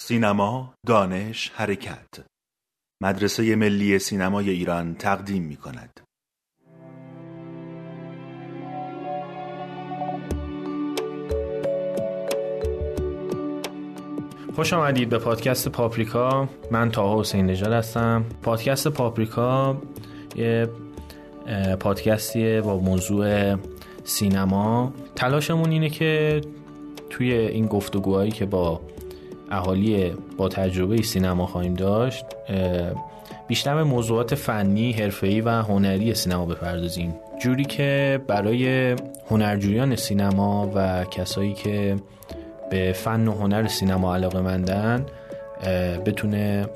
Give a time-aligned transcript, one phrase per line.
[0.00, 2.26] سینما، دانش، حرکت.
[3.02, 6.00] مدرسه ملی سینمای ایران تقدیم می کند.
[14.56, 16.48] خوش آمدید به پادکست پاپریکا.
[16.70, 18.24] من تاها حسین نژاد هستم.
[18.42, 19.82] پادکست پاپریکا
[20.36, 20.68] یه
[21.80, 23.56] پادکستیه با موضوع
[24.04, 24.94] سینما.
[25.16, 26.40] تلاشمون اینه که
[27.10, 28.80] توی این گفتگوهایی که با
[29.50, 32.24] اهالی با تجربه سینما خواهیم داشت
[33.48, 37.14] بیشتر به موضوعات فنی، حرفه‌ای و هنری سینما بپردازیم.
[37.42, 38.96] جوری که برای
[39.30, 41.96] هنرجویان سینما و کسایی که
[42.70, 45.06] به فن و هنر سینما علاقه مندن
[46.06, 46.68] بتونه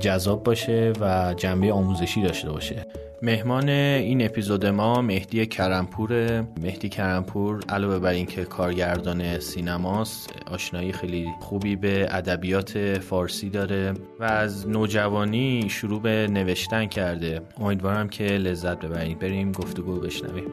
[0.00, 2.86] جذاب باشه و جنبه آموزشی داشته باشه.
[3.24, 11.28] مهمان این اپیزود ما مهدی کرمپور مهدی کرمپور علاوه بر اینکه کارگردان سینماست آشنایی خیلی
[11.40, 17.40] خوبی به ادبیات فارسی داره و از نوجوانی شروع به نوشتن کرده.
[17.60, 19.18] امیدوارم که لذت ببرید.
[19.18, 20.46] بریم گفتگو بشنویم.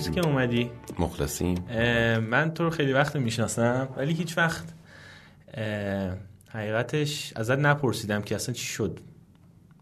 [0.00, 0.70] مرسی که اومدی.
[0.98, 1.54] مخلصیم.
[2.18, 4.64] من تو رو خیلی وقت می‌شناسم ولی هیچ وقت
[6.48, 9.00] حقیقتش ازت نپرسیدم که اصلا چی شد.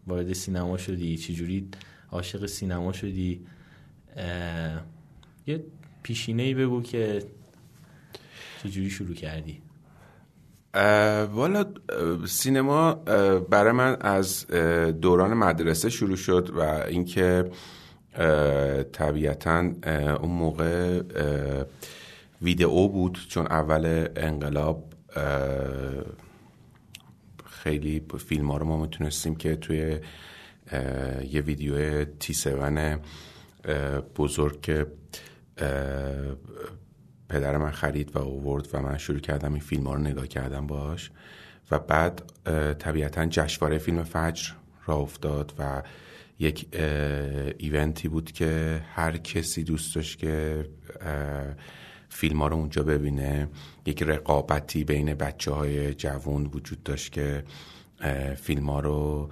[0.07, 1.67] وارد سینما شدی چی جوری
[2.11, 3.45] عاشق سینما شدی؟
[5.47, 5.63] یه
[6.03, 7.23] پیشینه ای بگو که
[8.63, 9.61] چجوری شروع کردی.
[11.33, 11.65] والا
[12.27, 12.93] سینما
[13.49, 14.47] برای من از
[15.01, 17.51] دوران مدرسه شروع شد و اینکه
[18.91, 19.59] طبیعتا
[20.21, 21.01] اون موقع
[22.41, 24.83] ویدئو بود چون اول انقلاب
[27.45, 29.99] خیلی فیلم ها رو ما می‌تونستیم که توی
[31.31, 32.99] یه ویدیو تی سون
[34.17, 34.87] بزرگ که
[37.29, 40.67] پدر من خرید و آورد و من شروع کردم این فیلم ها رو نگاه کردم
[40.67, 41.11] باش
[41.71, 42.21] و بعد
[42.79, 44.51] طبیعتا جشنواره فیلم فجر
[44.85, 45.83] را افتاد و
[46.39, 46.67] یک
[47.57, 50.65] ایونتی بود که هر کسی دوست داشت که
[52.09, 53.47] فیلم ها رو اونجا ببینه.
[53.85, 57.43] یک رقابتی بین بچه های جوون وجود داشت که
[58.35, 59.29] فیلم ها رو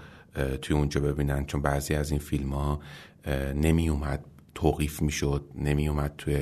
[0.61, 1.45] توی اونجا ببینن.
[1.45, 2.79] چون بعضی از این فیلم ها
[3.55, 4.25] نمی اومد
[4.57, 6.37] توقیف می‌شد نمی اومد توی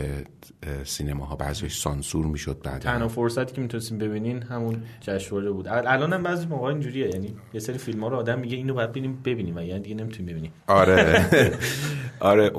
[0.83, 5.67] سینما ها بعضیش سانسور می‌شد بعد تنها فرصتی که می‌تونستیم ببینین همون جشنواره بود.
[5.67, 8.89] الان هم بعضی موقع اینجوریه یعنی یه سری فیلم ها رو آدم میگه اینو باید
[8.89, 10.51] ببینیم ببینیم و یعنی دیگه نمی‌تونیم ببینیم.
[10.67, 11.29] آره.
[12.19, 12.51] آره.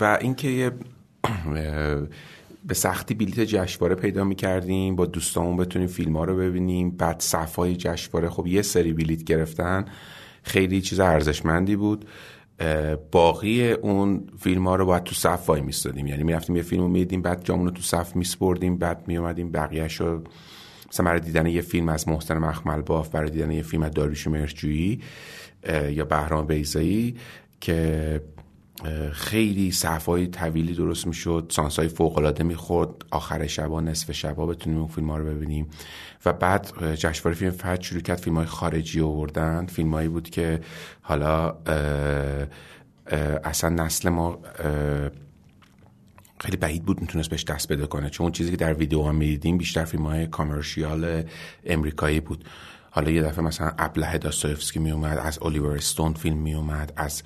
[0.00, 0.70] و اینکه یه
[2.66, 7.76] به سختی بلیت جشنواره پیدا می‌کردیم با دوستامون بتونیم فیلم ها رو ببینیم بعد صفای
[7.76, 8.30] جشنواره.
[8.30, 9.84] خب یه سری بلیت گرفتن
[10.42, 12.04] خیلی چیز ارزشمندی بود.
[13.12, 16.06] باقی اون فیلم ها رو باید تو صف وای میستادیم.
[16.06, 19.86] یعنی می‌رفتیم یه فیلم رو میدیم بعد جامون رو تو صف میسپردیم بعد میومدیم بقیه
[19.98, 20.22] رو
[20.88, 24.26] مثلا برای دیدن یه فیلم از محسن مخمل باف برای دیدن یه فیلم از داریوش
[24.26, 25.00] مرجویی
[25.90, 27.16] یا بهرام بیزایی
[27.60, 28.20] که
[29.12, 32.90] خیلی صفای طویلی درست می‌شد سانسای فوق العاده می‌خورد.
[33.10, 35.66] آخر شبا نصف شبا بتونیم اون فیلم ها رو ببینیم.
[36.24, 39.66] و بعد جشنواره فیلم فجر شروع کرد فیلم های خارجی آوردن.
[39.66, 40.60] فیلم هایی بود که
[41.02, 41.56] حالا
[43.44, 44.38] اصلا نسل ما
[46.40, 48.10] خیلی بعید بود می‌تونست بهش دست بده کنه.
[48.10, 51.22] چون چیزی که در ویدیو ها می‌دیدیم بیشتر فیلم های کامرشیال
[51.64, 52.44] امریکایی بود.
[52.90, 57.22] حالا یه دفعه مثلا ابله داستایفسکی می اومد از الیور استون فیلم می اومد از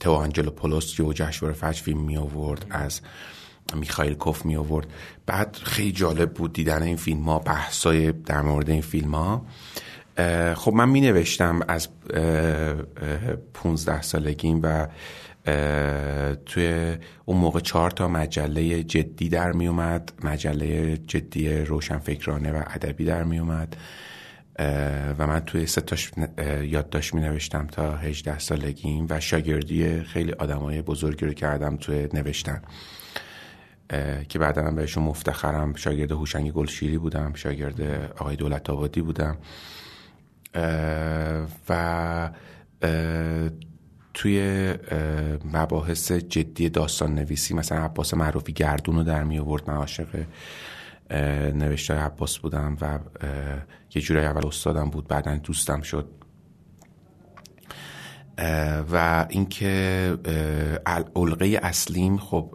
[0.00, 3.00] تو آنجلو پولوس و جشنواره فجر فیلم می آورد از
[3.74, 4.86] میخایل کوف می آورد.
[5.26, 9.46] بعد خیلی جالب بود دیدن این فیلم ها بحثای در مورد این فیلم ها.
[10.54, 11.88] خب من می نوشتم از
[13.54, 14.88] پونزده سالگیم و
[16.46, 23.04] توی اون موقع چهار تا مجله جدی در می اومد مجله جدی روشنفکرانه و ادبی
[23.04, 23.76] در می اومد.
[25.18, 26.10] و من توی ستاش
[26.62, 32.62] یادداشت می نوشتم تا 18 سالگیم و شاگردی خیلی آدمای بزرگی رو کردم توی نوشتن.
[34.28, 37.80] که بعدا هم بهشون مفتخرم شاگرد هوشنگ گلشیری بودم شاگرد
[38.18, 39.36] آقای دولت آبادی بودم
[41.68, 42.30] و
[44.14, 44.74] توی
[45.52, 50.06] مباحث جدی داستان نویسی مثلا عباس معروفی گردون رو در می آورد من عاشق
[51.54, 52.98] نوشته عباس بودم و
[53.94, 56.08] یه جوری اول استادم بود بعدا دوستم شد.
[58.92, 60.16] و اینکه
[61.16, 62.54] علقه اصلیم خب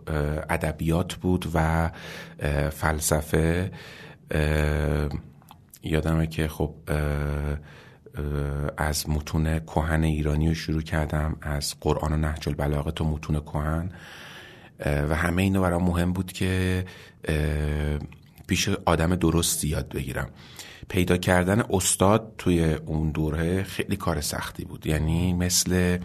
[0.50, 1.92] ادبیات بود و
[2.70, 3.72] فلسفه
[5.84, 6.76] یادمه که خب
[8.78, 13.92] از متون کهن ایرانی رو شروع کردم از قرآن و نهج البلاغه تا متون کهن.
[14.86, 16.86] و همه اینو برام مهم بود که
[18.48, 20.30] پیش آدم درستی یاد بگیرم.
[20.90, 24.88] پیدا کردن استاد توی اون دوره خیلی کار سختی بود.
[24.88, 25.98] یعنی مثل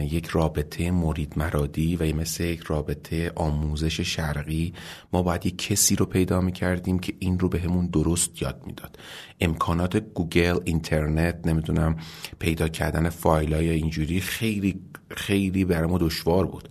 [0.00, 4.74] یک رابطه مرید مرادی و مثل یک رابطه آموزش شرقی
[5.12, 8.62] ما باید یک کسی رو پیدا می کردیم که این رو بهمون به درست یاد
[8.66, 8.98] می‌داد.
[9.40, 11.96] امکانات گوگل اینترنت نمی‌دونم
[12.38, 16.68] پیدا کردن فایل های اینجوری خیلی خیلی برای ما دشوار بود.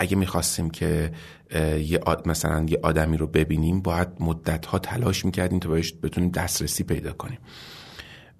[0.00, 1.12] اگه می‌خواستیم که
[1.80, 6.84] یه مثلا یه آدمی رو ببینیم باید مدت ها تلاش می‌کردیم تا بهش بتونیم دسترسی
[6.84, 7.38] پیدا کنیم.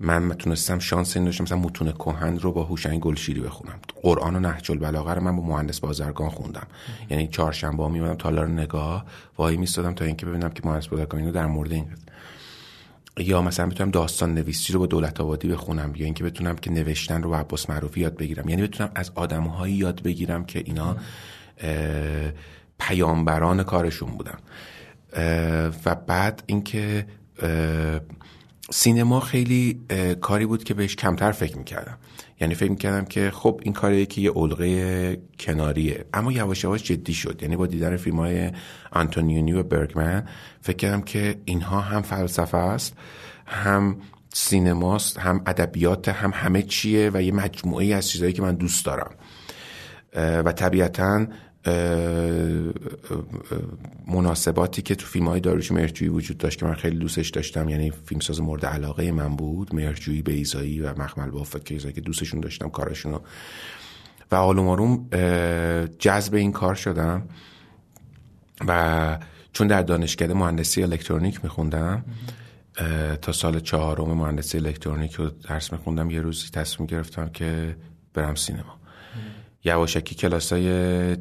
[0.01, 3.81] من تونستم شانس این داشتم مثلا متون کهن رو با هوشنگ گلشیری بخونم.
[4.03, 6.67] قرآن و نهج البلاغه رو من با مهندس بازرگان خوندم.
[7.11, 9.05] یعنی چهارشنبه ها میومدم تالار نگاه
[9.39, 11.87] وای میستادم تا اینکه ببینم که مهندس بازرگان اینو در مورد این
[13.19, 17.23] یا مثلا بتونم داستان نویسی رو با دولت آبادی بخونم یا اینکه بتونم که نوشتن
[17.23, 18.49] رو با عباس معروفی یاد بگیرم.
[18.49, 20.97] یعنی بتونم از آدمهایی یاد بگیرم که اینا
[22.79, 24.39] پیامبران کارشون بودن.
[25.87, 27.07] و بعد اینکه
[28.71, 29.81] سینما خیلی
[30.21, 31.99] کاری بود که بهش کمتر فکر می‌کردم.
[32.41, 36.05] یعنی فکر می‌کردم که خب این کاریه که یه علقه کناریه.
[36.15, 37.39] اما یواش یواش جدی شد.
[37.43, 38.51] یعنی با دیدن فیلم های
[38.93, 40.29] آنتونیونی و برگمن
[40.61, 42.97] فکر کردم که اینها هم فلسفه است
[43.47, 43.97] هم
[44.33, 49.11] سینماست هم ادبیات هم همه چیه و یه مجموعه از چیزهایی که من دوست دارم.
[50.15, 51.27] و طبیعتا
[54.07, 57.91] مناسباتی که تو فیلم های داروش مرجویی وجود داشت که من خیلی دوستش داشتم یعنی
[57.91, 63.21] فیلمساز مورد علاقه من بود مرجویی بیزایی و مخمل بافت که که دوستشون داشتم کارشون
[64.33, 65.09] و آلوم آروم
[65.99, 67.23] جذب این کار شدم
[68.69, 69.19] و
[69.53, 72.05] چون در دانشکده مهندسی الکترونیک میخوندم
[73.23, 77.77] تا سال چهارم مهندسی الکترونیک رو درس میخوندم یه روزی تصمیم گرفتم که
[78.15, 78.78] برم سینما.
[79.65, 81.17] یواشکی کلاس های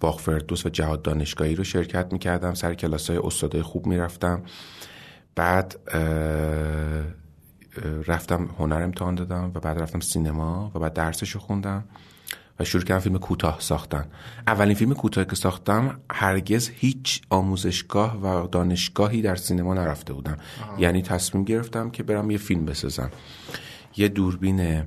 [0.00, 2.54] باغ فردوس و جهاد دانشگاهی رو شرکت می‌کردم.
[2.54, 4.42] سر کلاس های استادای خوب می‌رفتم.
[5.34, 5.76] بعد
[8.06, 11.84] رفتم هنر امتحان دادم و بعد رفتم سینما و بعد درسش رو خوندم
[12.60, 14.06] و شروع کردم فیلم کوتاه ساختن.
[14.46, 20.36] اولین فیلم کوتاه که ساختم هرگز هیچ آموزشگاه و دانشگاهی در سینما نرفته بودم.
[20.78, 23.10] یعنی تصمیم گرفتم که برم یه فیلم بسازم.
[23.96, 24.82] یه دوربین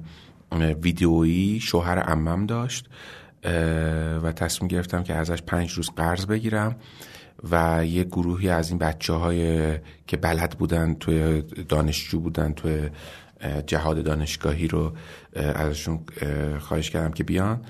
[0.52, 2.90] ویدیویی شوهر امم داشت
[4.24, 6.76] و تصمیم گرفتم که ازش پنج روز قرض بگیرم
[7.52, 9.74] و یه گروهی از این بچه های
[10.08, 12.90] که بلد بودن توی دانشجو بودن توی
[13.68, 14.94] جهاد دانشگاهی رو
[15.36, 16.00] ازشون
[16.60, 17.62] خواهش کردم که بیان.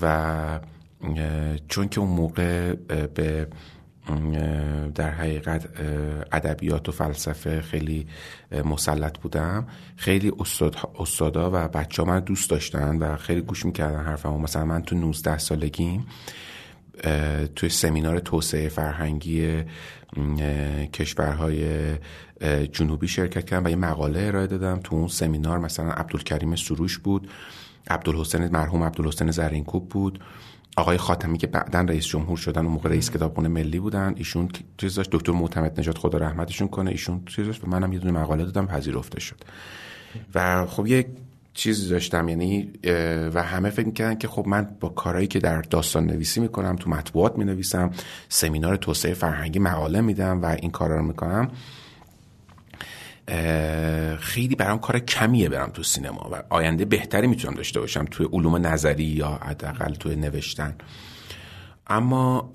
[0.00, 0.60] و
[1.68, 2.74] چون که اون موقع
[3.14, 3.46] به
[4.94, 5.68] در حقیقت
[6.32, 8.06] ادبیات و فلسفه خیلی
[8.64, 9.66] مسلط بودم.
[9.96, 14.38] خیلی استاد استادا و بچه ها من دوست داشتن و خیلی گوش می‌کردن حرفمو.
[14.38, 16.06] مثلا من تو 19 سالگیم
[17.56, 19.62] توی سمینار توسعه فرهنگی
[20.92, 21.66] کشورهای
[22.72, 24.80] جنوبی شرکت کردم و یه مقاله ارائه دادم.
[24.84, 27.30] تو اون سمینار مثلا عبدالکریم سروش بود
[27.90, 30.20] عبدالحسین مرحوم عبدالحسین زرینکوب بود.
[30.76, 34.94] آقای خاتمی که بعدا رئیس جمهور شدن و موقع رئیس کتابخونه ملی بودن ایشون چیز
[34.94, 35.10] داشت.
[35.12, 36.90] دکتر معتمد نجات خدا رحمتشون کنه.
[36.90, 37.64] ایشون چیز داشت.
[37.64, 39.36] و منم یه دونه مقاله دادم پذیرفته شد.
[40.34, 41.06] و خب یه
[41.54, 42.70] چیزی داشتم یعنی
[43.34, 46.90] و همه فکر می‌کردن که خب من با کارهایی که در داستان نویسی می‌کنم تو
[46.90, 47.90] مطبوعات می‌نویسم
[48.28, 51.50] سمینار توسعه فرهنگی مقاله میدم و این کارا رو می‌کنم.
[54.20, 58.66] خیلی برام کار کمیه برم تو سینما و آینده بهتری می‌تونم داشته باشم توی علوم
[58.66, 60.74] نظری یا حداقل توی نوشتن.
[61.86, 62.50] اما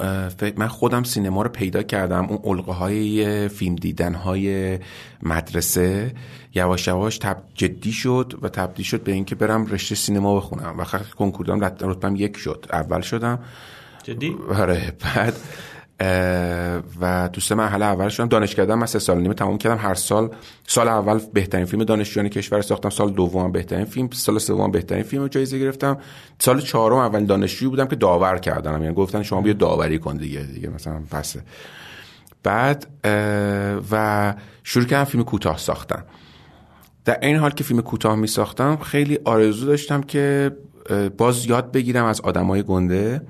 [0.58, 2.25] من خودم سینما رو پیدا کردم.
[2.25, 4.80] اون علقه های فیلم دیدن های
[5.24, 6.13] مدرسه
[6.56, 10.75] یواش یواش تب جدی شد و تبدیل شد به اینکه برم رشته سینما بخونم.
[10.80, 10.84] و
[11.18, 12.66] کنکور دادم رتبم یک شد.
[12.74, 13.40] اول شدم.
[14.04, 15.34] جدی؟ آره بعد
[17.01, 19.77] و تو سه مرحله اول شدم دانشکده من سه سال نیمه تمام کردم.
[19.77, 20.29] هر سال
[20.67, 25.27] سال اول بهترین فیلم دانشجویان کشور ساختم سال دوم بهترین فیلم سال سوم بهترین فیلم
[25.27, 25.98] جایزه گرفتم.
[26.39, 30.39] سال چهارم اولین دانشجویی بودم که داور کردنم یعنی گفتن شما بیا داوری کن دیگه
[30.39, 31.41] دیگه مثلا پسه
[32.43, 32.88] بعد
[33.91, 36.03] و شروع کردم فیلم کوتاه ساختن.
[37.05, 40.51] در این حال که فیلم کوتاه می ساختم خیلی آرزو داشتم که
[41.17, 43.22] باز یاد بگیرم از آدمای گنده.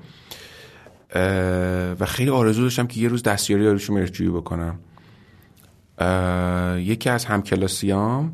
[2.00, 4.78] و خیلی آرزو داشتم که یه روز دستیاری داروش مرجویی بکنم.
[6.78, 8.32] یکی از همکلاسیام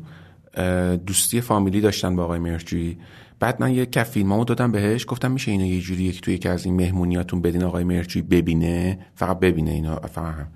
[1.05, 2.97] دوستی فامیلی داشتن با آقای مرجویی
[3.39, 6.49] بعد من یه کف فیلمامو دادم بهش گفتم میشه اینو یه جوری یکی توی یکی
[6.49, 10.47] از این مهمونیاتون بدین آقای مرجویی ببینه؟ فقط ببینه اینا فقط هم.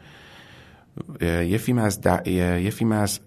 [1.21, 3.19] یه فیلم از یه فیلم از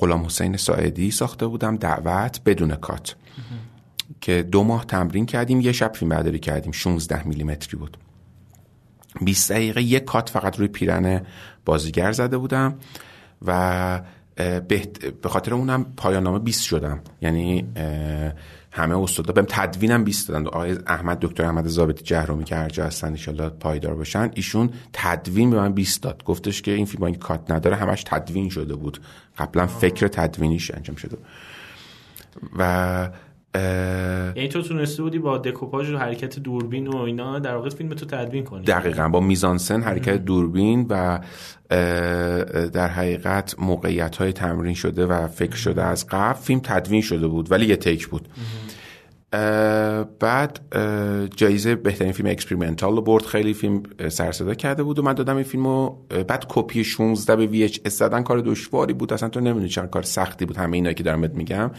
[0.00, 3.16] غلام حسین ساعدی ساخته بودم دعوت بدون کات.
[4.20, 7.96] که دو ماه تمرین کردیم یه شب فیلم برداری کردیم 16 میلیمتری بود.
[9.20, 11.22] 20 دقیقه یک کات فقط روی پیرن
[11.64, 12.74] بازیگر زده بودم
[13.46, 14.00] و
[14.68, 17.00] به خاطر اونم پایان نامه 20 شدم.
[17.20, 17.64] یعنی
[18.72, 20.46] همه استادا بهم تدوینم 20 دادن.
[20.46, 25.50] آقای احمد دکتر احمد ضابطی جهرومی که هر جا هستن ان پایدار باشن ایشون تدوین
[25.50, 26.24] به من 20 داد.
[26.24, 29.00] گفتش که این فیلم کات نداره همش تدوین شده بود.
[29.38, 31.16] قبلا فکر تدوینیش انجام شده.
[32.58, 33.10] و
[33.54, 38.06] یعنی تو تونسته بودی با دکوپاژ و حرکت دوربین و اینا در واقع فیلم تو
[38.06, 38.64] تدوین کنی.
[38.64, 41.20] دقیقا با میزانسن حرکت دوربین و
[42.72, 47.52] در حقیقت موقعیت های تمرین شده و فکر شده از قبل فیلم تدوین شده بود
[47.52, 48.28] ولی یه take بود.
[50.20, 50.60] بعد
[51.36, 53.24] جایزه بهترین فیلم experimental رو برد.
[53.24, 57.68] خیلی فیلم سرصدا کرده بود و من دادم این فیلم رو بعد کپی 16 به
[57.68, 59.12] VHS زدن کار دشواری بود.
[59.12, 60.56] اصلا تو نمی‌دونی چند کار سختی بود.
[60.56, 61.70] همه اینا که دارم میگم.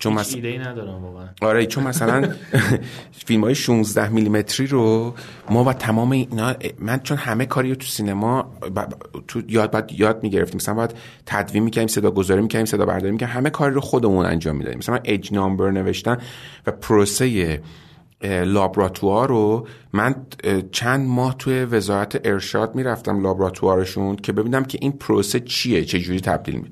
[0.00, 1.28] چون مثلا ایده ندارم واقعا.
[1.40, 2.28] آره چون مثلا
[3.12, 5.14] فیلم های 16 میلیمتری رو
[5.50, 8.52] ما و تمام اینا من چون همه کاری رو تو سینما
[9.28, 10.56] تو یاد بعد یاد می‌گرفتیم.
[10.56, 10.94] مثلا باید
[11.26, 14.78] تدوین می‌کردیم صدا گذاری می‌کردیم صدا برداری می‌کردیم همه کاری رو خودمون انجام می‌دادیم.
[14.78, 16.18] مثلا اج نامبر نوشتن
[16.66, 17.60] و پروسه
[18.22, 20.14] لابراتوار رو من
[20.72, 26.20] چند ماه توی وزارت ارشاد می‌رفتم لابراتوارشون که ببینم که این پروسه چیه چه جوری
[26.20, 26.70] تبدیل می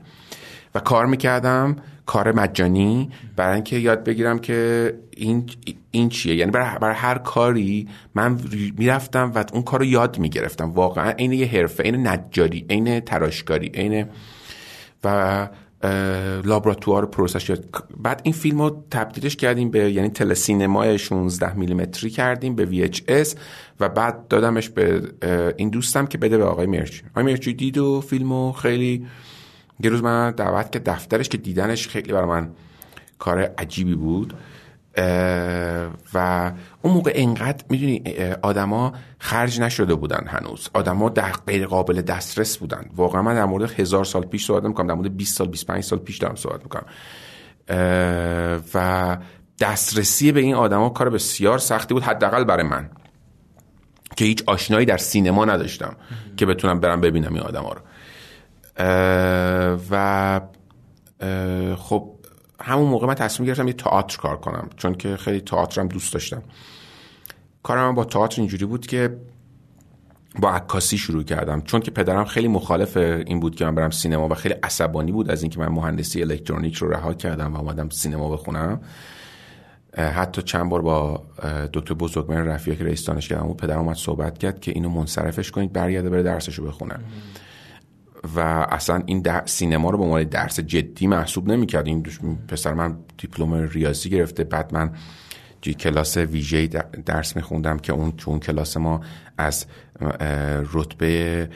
[0.79, 3.11] کار می‌کردم کار مجانی.
[3.37, 5.51] برای اینکه یاد بگیرم که این
[5.91, 6.35] این چیه.
[6.35, 8.39] یعنی برای, هر کاری من
[8.79, 10.71] می‌رفتم و اون کار رو یاد می‌گرفتم.
[10.71, 14.07] واقعا عین یه حرفه عین نجاری عین تراشکاری عین
[15.05, 15.49] و
[16.45, 17.51] لابراتوار پروسش.
[17.97, 23.37] بعد این فیلم رو تبدیلش کردیم به یعنی تلسینمای 16 میلیمتری کردیم به VHS
[23.81, 25.03] و بعد دادمش به
[25.57, 29.07] این دوستم که بده به آقای مرچی آقای مرچی دید و فیلمو خیلی
[29.81, 32.51] یه روز من دعوت که دفترش که دیدنش خیلی برای من
[33.19, 34.35] کار عجیبی بود
[36.15, 38.03] و اون موقع انقدر می‌دونی
[38.43, 40.69] آدما خرج نشده بودن هنوز.
[40.75, 42.85] آدما در غیر قابل دسترس بودن.
[42.97, 45.99] واقعا من در مورد هزار سال پیش صحبت می‌کنم در مورد 20 سال 25 سال
[45.99, 46.85] پیش دارم صحبت می‌کنم.
[48.75, 49.19] و
[49.61, 52.91] دسترسی به این آدما کار بسیار سختی بود حداقل برای من
[54.17, 55.97] که هیچ آشنایی در سینما نداشتم
[56.37, 57.81] که بتونم برم ببینم این آدما رو.
[59.91, 60.41] و
[61.77, 62.11] خب
[62.61, 66.43] همون موقع من تصمیم گرفتم یه تئاتر کار کنم چون که خیلی تئاترم دوست داشتم.
[67.63, 69.17] کارم با تئاتر اینجوری بود که
[70.41, 74.29] با عکاسی شروع کردم چون که پدرم خیلی مخالف این بود که من برم سینما
[74.29, 78.29] و خیلی عصبانی بود از اینکه من مهندسی الکترونیک رو رها کردم و اومدم سینما
[78.29, 78.81] بخونم.
[79.97, 81.23] حتی چند بار با
[81.73, 85.73] دکتر بزرگمن رفیعی که رئیس دانشگاه بود پدرم اومد صحبت کرد که اینو منصرفش کنید
[85.73, 86.95] برگرده بره درسشو بخونه.
[88.37, 91.87] و اصلا این سینما رو به عنوان درس جدی محسوب نمی‌کرد.
[91.87, 92.03] این
[92.49, 94.45] پسر من دیپلم ریاضی گرفته.
[94.45, 94.91] بعد من
[95.63, 96.67] کلاس ویژه
[97.07, 99.01] درس میخوندم که اون چون کلاس ما
[99.39, 99.67] از
[100.73, 101.49] رتبه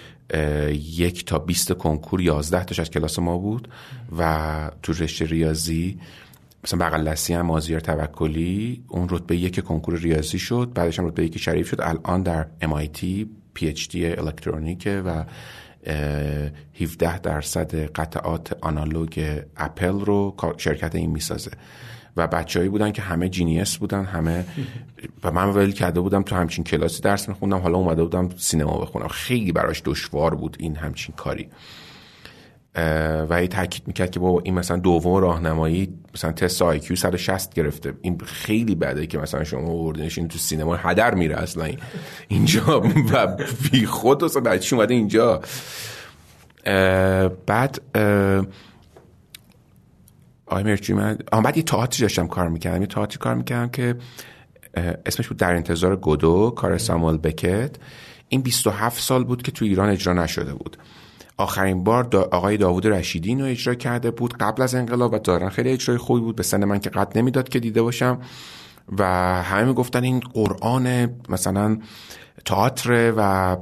[0.73, 3.69] یک تا بیست کنکور یازده تاش از کلاس ما بود
[4.19, 5.99] و تو رشته ریاضی
[6.65, 10.71] مثلا بغل لسی هم مازیار توکلی اون رتبه یک کنکور ریاضی شد.
[10.75, 11.81] بعدش هم رتبه یک شریف شد.
[11.81, 13.01] الان در MIT
[13.91, 15.25] دی الکترونیکه و
[15.87, 21.51] 17 درصد قطعات آنالوگ اپل رو شرکت این می‌سازه.
[22.17, 24.45] و بچههایی بودن که همه جینیس بودن همه
[25.25, 29.09] و من ولی کرده بودم تو همچین کلاسی درس میخوندم حالا اومده بودم سینما بخونم.
[29.09, 31.49] خیلی براش دشوار بود این همچین کاری.
[33.29, 37.93] و هی تاکید می‌کرد که بابا این مثلا دوم راهنمایی مثلا تست IQ 160 گرفته.
[38.03, 41.69] این خیلی بده که مثلا شما آوردینش این تو سینما هدر میره اصلا.
[42.29, 43.37] اینجا و
[43.73, 45.41] بی خود اصلا بچه اومده اینجا.
[47.47, 47.81] بعد
[50.47, 52.81] آی مرچی من بعد یه تئاتری داشتم کار می‌کردم.
[52.81, 53.97] یه تئاتری کار می‌کردم که
[55.07, 57.77] اسمش بود در انتظار گودو کار ساموئل بکت.
[58.29, 60.77] این 27 سال بود که تو ایران اجرا نشده بود.
[61.43, 65.49] آخرین بار دا آقای داوود رشیدی رو اجرا کرده بود قبل از انقلاب و دارن
[65.49, 66.37] خیلی اجرای خوبی بود.
[66.37, 68.19] به سن من که قد نمی‌داد که دیده باشم.
[68.99, 69.05] و
[69.43, 71.79] همه می‌گفتن این قرآن مثلا
[72.45, 73.57] تئاتر و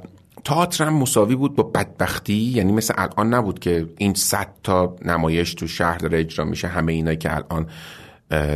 [0.45, 2.35] تئاتر هم مساوی بود با بدبختی.
[2.35, 6.69] یعنی مثل الان نبود که این صد تا نمایش تو شهر داره اجرا میشه.
[6.69, 7.67] همه اینا که الان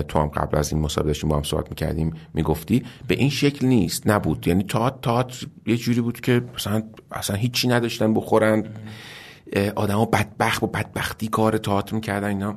[0.09, 2.85] تو هم قبل از این مسابقه داشتیم با هم صحبت می‌کردیم می‌گفتی.
[3.09, 4.49] به این شکل نیست نبود.
[4.49, 8.65] یعنی تئاتر تئاتر یه جوری بود که مثلا اصلا هیچی نداشتن بخورن.
[9.77, 12.57] ها بدبخت و بدبختی کار تئاتر می‌کردن اینا.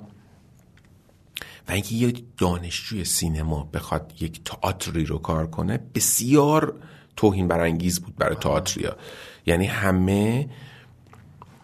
[1.67, 6.73] و اینکه یه دانشجوی سینما بخواد یک تئاتری رو کار کنه بسیار
[7.15, 8.95] توهین برانگیز بود برای تئاتریا.
[9.45, 10.49] یعنی همه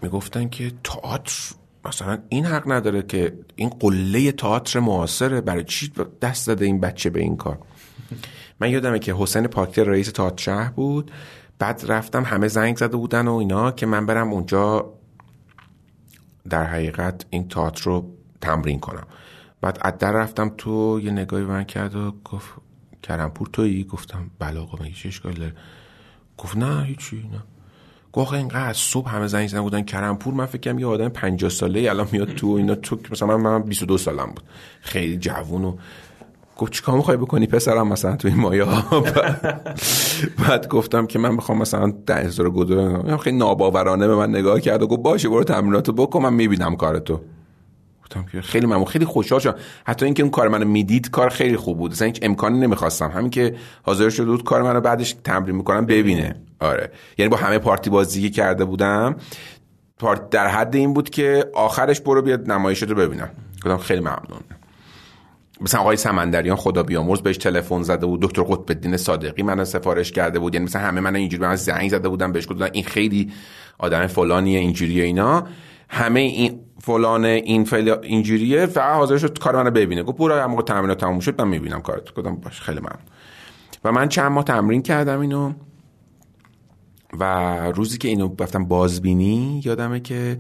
[0.01, 6.47] می‌گفتن که تئاتر مثلا این حق نداره که این قله تئاتر معاصره برای چی دست
[6.47, 7.59] داده این بچه به این کار؟
[8.59, 11.11] من یادمه که حسین پاکتر رئیس تئاتر شهر بود.
[11.59, 14.93] بعد رفتم همه زنگ زده بودن و اینا که من برم اونجا
[16.49, 19.07] در حقیقت این تئاتر رو تمرین کنم.
[19.61, 22.53] بعد از در رفتم تو یه نگاهی من کرد و گفت
[23.03, 25.53] کرمپور تویی؟ گفتم بله آقا من هیچ اشکال داره؟
[26.37, 27.43] گفت نه هیچی نه.
[28.13, 32.07] گفت اینقدر صبح همه زنگ زدن بودن کرمپور من فکر یه آدم 50 ساله الان
[32.11, 34.43] میاد تو اینا تو مثلا من 22 سالم بود.
[34.81, 35.77] خیلی جوون و
[36.57, 38.67] گفت چیکار می‌خوای بکنی پسرم مثلا تو این مایا
[40.47, 44.81] بعد گفتم که من می‌خوام مثلا ده هزار گدو خیلی ناباورانه به من نگاه کرد
[44.81, 47.21] و گفت باشه برو تمریناتو بکن من می‌بینم کارتو.
[48.03, 49.55] گفتم که خیلی ممنون خیلی خوشحال شدم.
[49.85, 51.91] حتی اینکه اون کار منو می‌دید کار خیلی خوب بود.
[51.91, 53.11] اصلا هیچ امکانی نمی‌خواستم.
[53.11, 56.35] همین که حاضر شده بود کار منو بعدش تمرین می‌کنم ببینه.
[56.59, 56.91] آره.
[57.17, 59.15] یعنی با همه پارتی بازی کرده بودم.
[59.97, 63.29] پارت در حد این بود که آخرش برو بیاد نمایش رو ببینم.
[63.57, 64.41] گفتم خیلی ممنون.
[65.63, 70.11] مثلا آقای سمندریان خدا بیامرز بهش تلفن زده بود دکتر قطب الدین صادقی منو سفارش
[70.11, 70.53] کرده بود.
[70.53, 73.31] یعنی مثلا همه من اینجوری من زنگ زده بودم بهش گفتن این خیلی
[73.77, 75.47] آدم فلانیه اینجوری اینا.
[75.89, 80.03] همه این فلان این فعل اینجوریه فقط حاضر شد کار منو ببینه.
[80.03, 82.99] گفت برو موقع تمرین تموم شد من می‌بینم کارت گفتم باش خیلی ممنون.
[83.83, 85.53] و من چند ماه تمرین کردم اینو.
[87.19, 87.23] و
[87.71, 90.37] روزی که اینو رفتم بازبینی یادمه که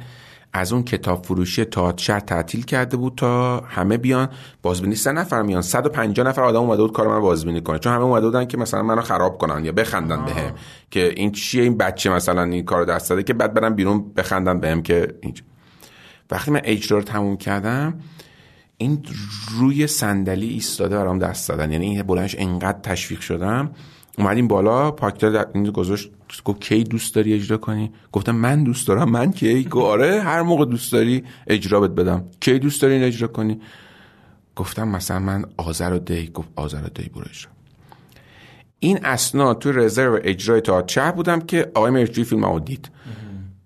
[0.53, 4.29] از اون کتاب فروشی تا شهر تعطیل کرده بود تا همه بیان
[4.61, 4.95] بازبینی.
[4.95, 5.61] سه نفر میان.
[5.61, 7.79] 150 نفر آدم اومده بود کار من بازبینی کنه.
[7.79, 10.51] چون همه اومده بودن که مثلا منو خراب کنن یا بخندن بهم.
[10.51, 10.53] به
[10.91, 14.59] که این چیه؟ این بچه مثلا این کارو دست داده که بعد برم بیرون بخندن
[14.59, 15.43] بهم که اینجا
[16.31, 17.99] وقتی من اجرا رو تموم کردم
[18.77, 19.05] این
[19.59, 21.71] روی صندلی ایستاده برام دست دادن.
[21.71, 23.71] یعنی این بلندش انقدر تشویق شدم
[24.17, 26.11] اومدیم بالا پاکتر این گذاشت.
[26.45, 29.09] گفت کی دوست داری اجرا کنی؟ گفتم من دوست دارم.
[29.09, 32.25] من کی؟ گفت آره هر موقع دوست داری اجرا بد بدم.
[32.39, 33.61] کی دوست داری این اجرا کنی؟
[34.55, 37.51] گفتم مثلا من آذر و دی گفت آذر و دی برو اجرا.
[38.79, 42.89] این اسنا تو رزرو اجرای تا چه بودم که آقای مرجوی فیلم دید.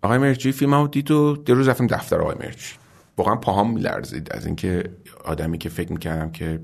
[0.02, 2.78] آقای مرجوی فیلم دید و در روز رفتم دفتر آقای مرجوی
[3.18, 4.84] واقعا پاهام میلرزید از اینکه
[5.26, 6.60] آدمی که فکر می‌کردم که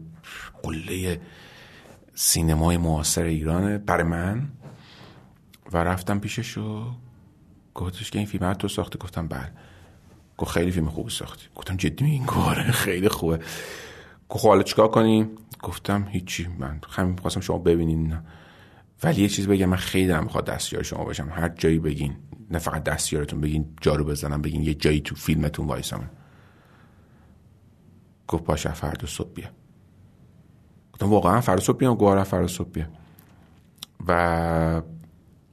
[0.63, 1.19] قله
[2.13, 4.51] سینمای معاصر ایرانه برای من.
[5.73, 6.91] و رفتم پیشش و
[7.73, 9.51] گفتش که این فیلم تو ساخته گفتم بله.
[10.37, 11.45] گفت خیلی فیلم خوبی ساختی.
[11.55, 13.37] گفتم جدی این کاره خیلی خوبه.
[14.29, 15.29] گفت خب حالا چیکار کنی؟
[15.63, 18.17] گفتم هیچی من همین خواستم شما ببینین
[19.03, 21.29] ولی یه چیز بگم من خیلی دارم می‌خواد دستیار شما بشم.
[21.31, 22.15] هر جایی بگین.
[22.51, 26.09] نه فقط دستیارتون بگین جارو بزنم بگین یه جایی تو فیلمتون وایسم
[28.27, 29.62] گفت باشه فردا صبح بیا.
[30.93, 31.95] گفتم واقعا فردا بیام.
[31.95, 32.85] گوارا فردا صبح بیا
[34.07, 34.81] و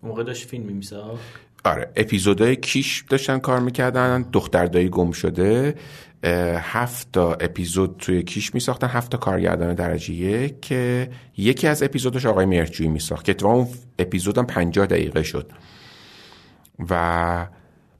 [0.02, 1.20] موقع داشت فیلم میساخت
[1.64, 4.22] آره اپیزودهای کیش داشتن کار می‌کردن.
[4.32, 5.74] دختر دایی گم شده.
[6.58, 8.86] هفت تا اپیزود توی کیش میساختن.
[8.86, 13.68] هفت تا کارگردان درجه یک که یکی از اپیزودش آقای مرجویی میساخت که اتفاقا اون
[13.98, 15.52] اپیزودم پنجاه دقیقه شد.
[16.90, 17.46] و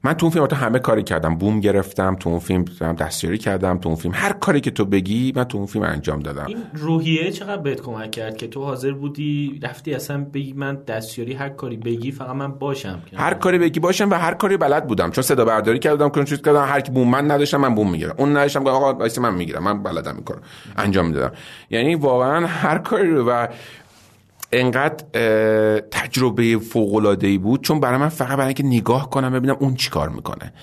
[0.03, 1.35] من تو اون فیلم همه کاری کردم.
[1.35, 2.65] بوم گرفتم تو اون فیلم
[2.99, 6.19] دستیاری کردم تو اون فیلم هر کاری که تو بگی من تو اون فیلم انجام
[6.19, 6.45] دادم.
[6.45, 11.33] این روحیه چقدر بهت کمک کرد که تو حاضر بودی رفتی اصلا بگی من دستیاری
[11.33, 15.11] هر کاری بگی فقط من باشم؟ هر کاری بگی باشم و هر کاری بلد بودم.
[15.11, 18.15] چون صدا برداری کردم کنترل کردم هر کی بوم من نداشتم من بوم می‌گیرم.
[18.17, 19.63] اون نداشتم آقا واسه من می‌گیرم.
[19.63, 20.41] من بلدم می‌کنم
[20.77, 21.31] انجام می‌دادم
[21.69, 23.47] یعنی واقعا هر کاری رو و
[24.53, 25.05] انقدر
[25.91, 30.09] تجربه فوق ای بود چون برای من فقط برای اینکه نگاه کنم ببینم اون چیکار
[30.09, 30.53] می‌کنه.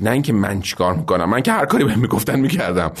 [0.00, 2.92] نه اینکه من چیکار می‌کنم من که هر کاری بهم می‌گفتن می‌کردم.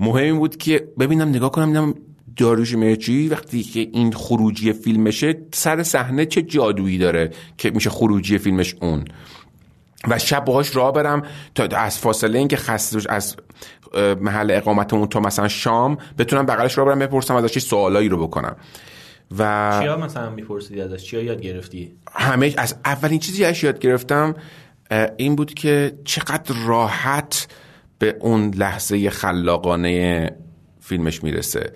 [0.00, 1.94] مهم بود که ببینم نگاه کنم ببینم
[2.36, 8.38] داروش مرچی وقتی که این خروجی فیلمشه سر صحنه چه جادویی داره که میشه خروجی
[8.38, 9.04] فیلمش اون.
[10.08, 11.22] و شب باهاش راه برم
[11.54, 13.36] تا از فاصله اینکه خسته از
[14.20, 18.56] محل اقامتمون تا مثلا شام بتونم بغلش راه برم بپرسم ازش سوالایی رو بکنم.
[19.38, 24.34] و چیا مثلا میپرسیدی ازش؟ چیا یاد گرفتی؟ همه از اولین چیزی ازش یاد گرفتم
[25.16, 27.48] این بود که چقدر راحت
[27.98, 30.30] به اون لحظه خلاقانه
[30.80, 31.72] فیلمش می‌رسه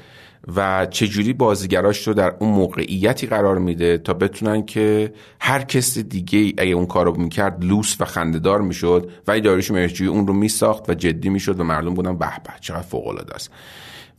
[0.56, 6.38] و چجوری بازیگراش رو در اون موقعیتی قرار میده تا بتونن که هر کس دیگه
[6.38, 10.94] اگه اون کارو می‌کرد لوس و خندهدار می‌شد ولی داریوش مرجوی اون رو میساخت و
[10.94, 13.50] جدی می‌شد و مردم بودن به به چقدر فوق العاده است.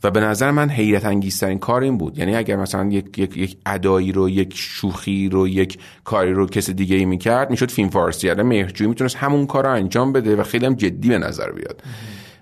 [0.04, 2.18] و به نظر من حیرت انگیزترین کار این بود.
[2.18, 6.74] یعنی اگر مثلا یک یک یک ادایی رو یک شوخی رو یک کاری رو کسی
[6.74, 8.26] دیگه ای می‌کرد می‌شد فیلم فارسی.
[8.26, 11.82] یعنی مهرجویی می‌تونست همون کار رو انجام بده و خیلی هم جدی به نظر بیاد.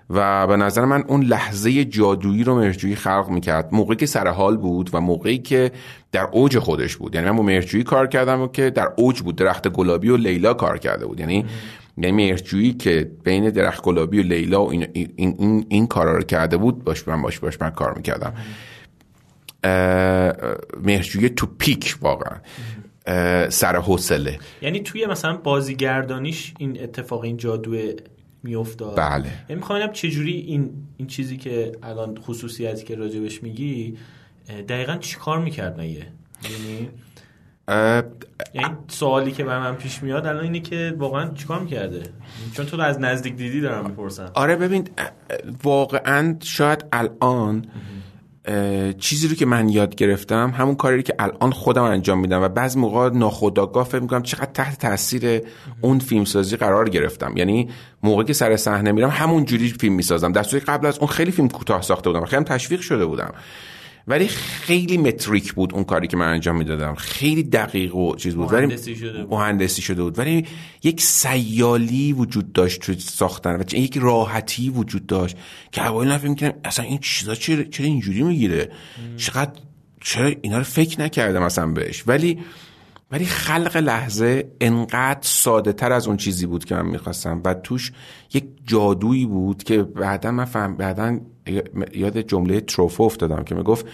[0.09, 3.69] و به نظر من اون لحظه جادویی رو مهرجویی خلق می‌کرد.
[3.71, 5.71] موقعی که سر حال بود و موقعی که
[6.11, 7.15] در اوج خودش بود.
[7.15, 9.35] یعنی من با مهرجویی کار کردم و که در اوج بود.
[9.35, 11.19] درخت گلابی و لیلا کار کرده بود.
[11.19, 11.45] یعنی
[11.97, 16.23] یعنی مهرجویی که بین درخت گلابی و لیلا و این, این, این, این کارا رو
[16.23, 18.33] کرده بود باش من باش باش من کار می‌کردم.
[20.83, 22.37] مهرجویی تو پیک واقعا
[23.49, 24.39] سر حوصله.
[24.61, 27.77] یعنی توی مثلا بازیگردانیش این اتفاق این جادو
[28.43, 28.97] میافتاد.
[28.97, 29.25] بله.
[29.49, 33.97] یعنی می‌خوام چجوری این این چیزی که الان خصوصیتی که راجبش میگی
[34.67, 36.07] دقیقا چی کار می‌کرد مگه
[36.43, 36.89] یعنی
[37.67, 42.03] یعنی سوالی که به من پیش میاد الان اینه که واقعا چیکار می‌کرده؟
[42.53, 44.31] چون تو از نزدیک دیدی دارم می‌پرسم.
[44.33, 44.87] آره ببین
[45.63, 47.65] واقعا شاید الان
[48.99, 52.77] چیزی رو که من یاد گرفتم همون کاری که الان خودم انجام میدم و بعض
[52.77, 55.41] موقع ناخودآگاه فکر می‌کنم چقدر تحت تاثیر
[55.81, 57.37] اون فیلمسازی قرار گرفتم.
[57.37, 57.69] یعنی
[58.03, 60.31] موقعی که سر صحنه میرم همون جوری فیلم می‌سازم.
[60.31, 63.33] در صورتی قبل از اون خیلی فیلم کوتاه ساخته بودم خیلی تشویق شده بودم.
[64.07, 66.95] ولی خیلی متریک بود اون کاری که من انجام می‌دادم.
[66.95, 68.53] خیلی دقیق و چیز بود.
[68.53, 69.33] مهندسی شده بود.
[69.33, 70.19] مهندسی شده بود.
[70.19, 70.45] ولی
[70.83, 75.37] یک سیالی وجود داشت تو ساختن و یک راحتی وجود داشت
[75.71, 78.71] که اوایل نفهم می‌کنم اصلا این چیزا چرا, چرا اینجوری می‌گیره؟
[79.17, 79.51] چقدر
[80.01, 82.03] چرا اینا رو فکر نکردم اصلا بهش.
[82.07, 82.39] ولی
[83.11, 87.41] ولی خلق لحظه انقدر ساده تر از اون چیزی بود که من می‌خواستم.
[87.45, 87.91] و توش
[88.33, 91.19] یک جادویی بود که بعدا من فهم بعدا
[91.93, 93.85] یاد جمله تروفو افتادم که می‌گفت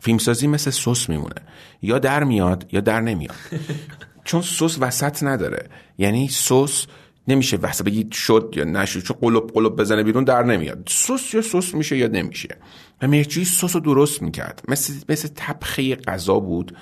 [0.00, 1.34] فیلمسازی مثل سس میمونه.
[1.82, 3.36] یا در میاد یا در نمیاد.
[4.24, 5.68] چون سس وسط نداره.
[5.98, 6.86] یعنی سس
[7.28, 10.88] نمیشه وسط بگید شد یا نشد چون قلب قلب بزنه بیرون در نمیاد.
[10.88, 12.56] سس یا سس میشه یا نمیشه.
[13.02, 14.62] و مهرجویی سس رو درست می‌کرد.
[14.68, 16.76] مثل, مثل طبخ غذا بود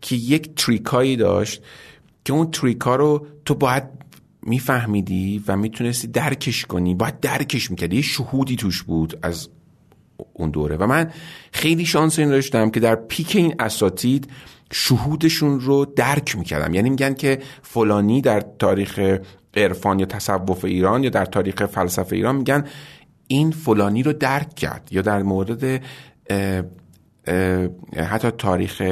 [0.00, 1.62] که یک trick ایی داشت
[2.24, 3.84] که اون trick ا رو تو باید
[4.46, 6.94] میفهمیدی و می‌تونستی درکش کنی.
[6.94, 7.96] باید درکش می‌کردی.
[7.96, 9.48] یه شهودی توش بود از
[10.32, 10.76] اون دوره.
[10.76, 11.10] و من
[11.52, 14.30] خیلی شانس این داشتم که در peak این اساتید
[14.72, 16.74] شهودشون رو درک می‌کردم.
[16.74, 19.18] یعنی میگن که فلانی در تاریخ
[19.56, 22.64] عرفان یا تصوف ایران یا در تاریخ فلسفه ایران میگن
[23.26, 24.88] این فلانی رو درک کرد.
[24.90, 25.82] یا در مورد
[27.96, 28.82] حتی تاریخ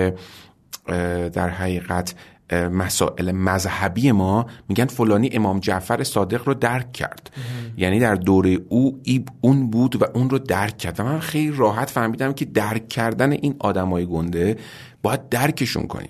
[1.32, 2.14] در حقیقت
[2.50, 7.30] مسائل مذهبی ما میگن فلانی امام جعفر صادق رو درک کرد.
[7.76, 9.00] یعنی در دوره او
[9.40, 11.00] اون بود و اون رو درک کرد.
[11.00, 14.56] و من خیلی راحت فهمیدم که درک کردن این آدمای گنده
[15.02, 16.08] باید درکشون کنی.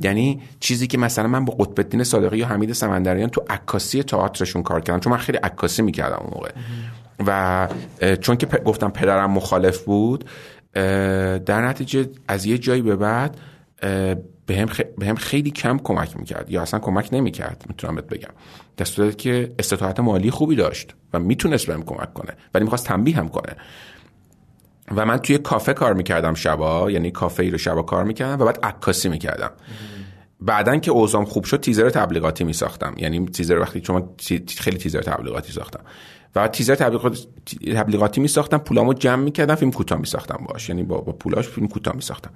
[0.00, 4.62] یعنی چیزی که مثلا من با قطب الدین صادقی و حمید سمندریان تو عکاسی تئاترشون
[4.62, 6.50] کار کردم چون من خیلی عکاسی می‌کردم اون موقع.
[7.26, 7.68] و
[8.16, 10.24] چون که گفتم پدرم مخالف بود
[11.44, 13.36] در نتیجه از یه جایی به بعد
[14.46, 18.34] به هم, به هم خیلی کم کمک می‌کرد یا اصلا کمک نمی‌کرد می‌تونم بهت بگم.
[18.76, 23.28] در که استطاعت مالی خوبی داشت و می‌تونست بهم کمک کنه ولی می‌خواست تنبیه هم
[23.28, 23.56] کنه.
[24.96, 28.44] و من توی کافه کار می‌کردم شبا یعنی کافه ای رو شبا کار می‌کردم و
[28.44, 29.50] بعد عکاسی می‌کردم.
[30.40, 32.94] بعدا که اوزام خوب شد تیزر تبلیغاتی میساختم.
[32.96, 34.08] یعنی تیزر وقتی چون
[34.58, 35.80] خیلی تیزر تبلیغاتی ساختم.
[36.34, 36.74] و تیزر
[37.74, 40.68] تبلیغاتی میساختم پولامو جمع می‌کردم فیلم کوتاه میساختم باش.
[40.68, 42.30] یعنی با, با پولاش فیلم کوتاه میساختم.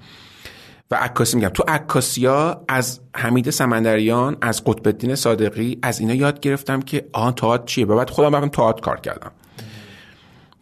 [0.91, 1.49] و عکاسی میگم.
[1.49, 7.35] تو عکاسیا از حمید سمندریان از قطب الدین صادقی از اینا یاد گرفتم که آن
[7.35, 9.31] تئاتر چیه؟ و بعد خودم رفتم تئاتر کار کردم.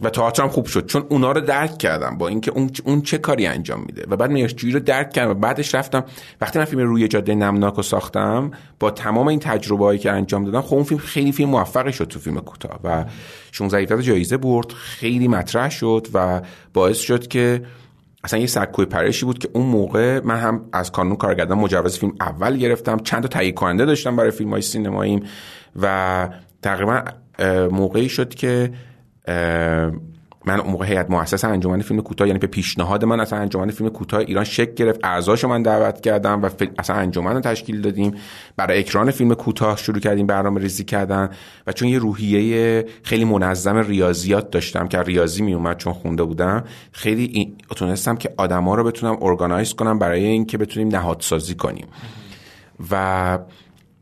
[0.00, 3.46] و تئاترم خوب شد چون اونا رو درک کردم با اینکه اون اون چه کاری
[3.46, 4.06] انجام میده.
[4.10, 6.04] و بعد میرشجویی رو درک کردم و بعدش رفتم.
[6.40, 10.44] وقتی من فیلم روی جاده نمناک رو ساختم با تمام این تجربه هایی که انجام
[10.44, 12.80] دادم خب اون فیلم خیلی فیلم موفقی شد تو فیلم کوتاه.
[12.84, 13.04] و
[13.52, 16.40] 16 جایزه برد خیلی مطرح شد و
[16.74, 17.62] باعث شد که
[18.26, 22.12] اصلا یه سکوی پرشی بود که اون موقع من هم از کانون کارگردان مجوز فیلم
[22.20, 22.98] اول گرفتم.
[22.98, 25.22] چند تا تهیه کننده داشتم برای فیلم های سینماییم
[25.82, 26.28] و
[26.62, 27.04] تقریبا
[27.70, 28.70] موقعی شد که
[30.46, 33.90] من اون موقع هیئت مؤسس انجمن فیلم کوتاه یعنی به پیشنهاد من اصلا انجمن فیلم
[33.90, 35.00] کوتاه ایران شکل گرفت.
[35.04, 38.14] اعضاشو من دعوت کردم و اصلا انجمن رو تشکیل دادیم.
[38.56, 41.30] برای اکران فیلم کوتاه شروع کردیم برنامه ریزی کردن
[41.66, 46.64] و چون یه روحیه خیلی منظم ریاضیات داشتم که ریاضی می اومد چون خونده بودم
[46.92, 51.86] خیلی تونستم که آدما رو بتونم ارگانایز کنم برای اینکه بتونیم نهادسازی کنیم.
[52.90, 53.38] و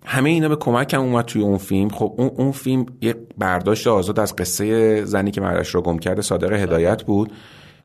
[0.04, 1.88] همه اینا به کمکم اومد توی اون فیلم.
[1.88, 6.22] خب اون, اون فیلم یه برداشت آزاد از قصه زنی که مردش رو گم کرده
[6.22, 7.32] صادق هدایت بود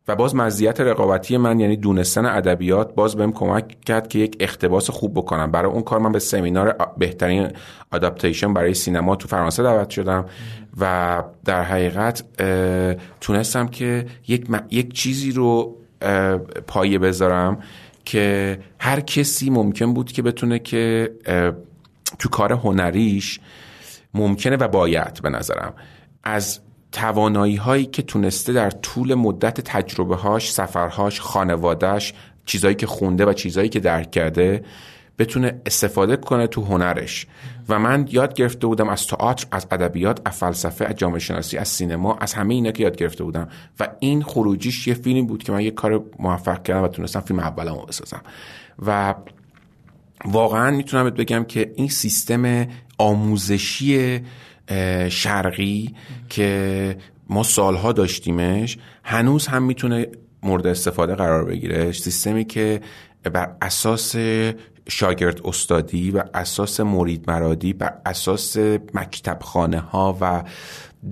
[0.08, 4.90] و باز مزیت رقابتی من یعنی دونستن ادبیات باز بهم کمک کرد که یک اختباس
[4.90, 5.52] خوب بکنم.
[5.52, 7.48] برای اون کار من به سمینار بهترین
[7.92, 10.26] آداپتیشن برای سینما تو فرانسه دعوت شدم
[10.80, 12.24] و در حقیقت
[13.22, 15.76] تونستم که یک, یک چیزی رو
[16.68, 17.58] پایه بذارم
[18.06, 21.12] که هر کسی ممکن بود که بتونه که
[22.20, 23.40] تو کار هنریش
[24.14, 25.74] ممکنه و باید به نظرم.
[26.24, 26.60] از
[26.92, 32.14] توانایی هایی که تونسته در طول مدت تجربه هاش سفرهاش خانوادهش
[32.46, 34.64] چیزایی که خونده و چیزایی که درک کرده
[35.20, 37.28] بتونه استفاده کنه تو هنرش.
[37.70, 41.68] و من یاد گرفته بودم از تئاتر از ادبیات از فلسفه از جامعه شناسی از
[41.68, 43.50] سینما از همه اینا که یاد گرفته بودم.
[43.80, 47.40] و این خروجیش یه فیلم بود که من یه کار موفق کردم و تونستم فیلم
[47.40, 48.22] اولمو بسازم.
[48.86, 49.16] و
[50.26, 54.20] واقعا می‌تونم بگم که این سیستم آموزشی
[55.10, 55.96] شرقی
[56.30, 56.98] که
[57.30, 60.08] ما سالها داشتیمش هنوز هم می‌تونه
[60.44, 61.92] مورد استفاده قرار بگیره.
[61.92, 62.82] سیستمی که
[63.24, 64.16] بر اساس
[64.90, 68.58] شاگرد استادی و اساس مرید مرادی بر اساس
[68.94, 70.44] مکتب خانه ها و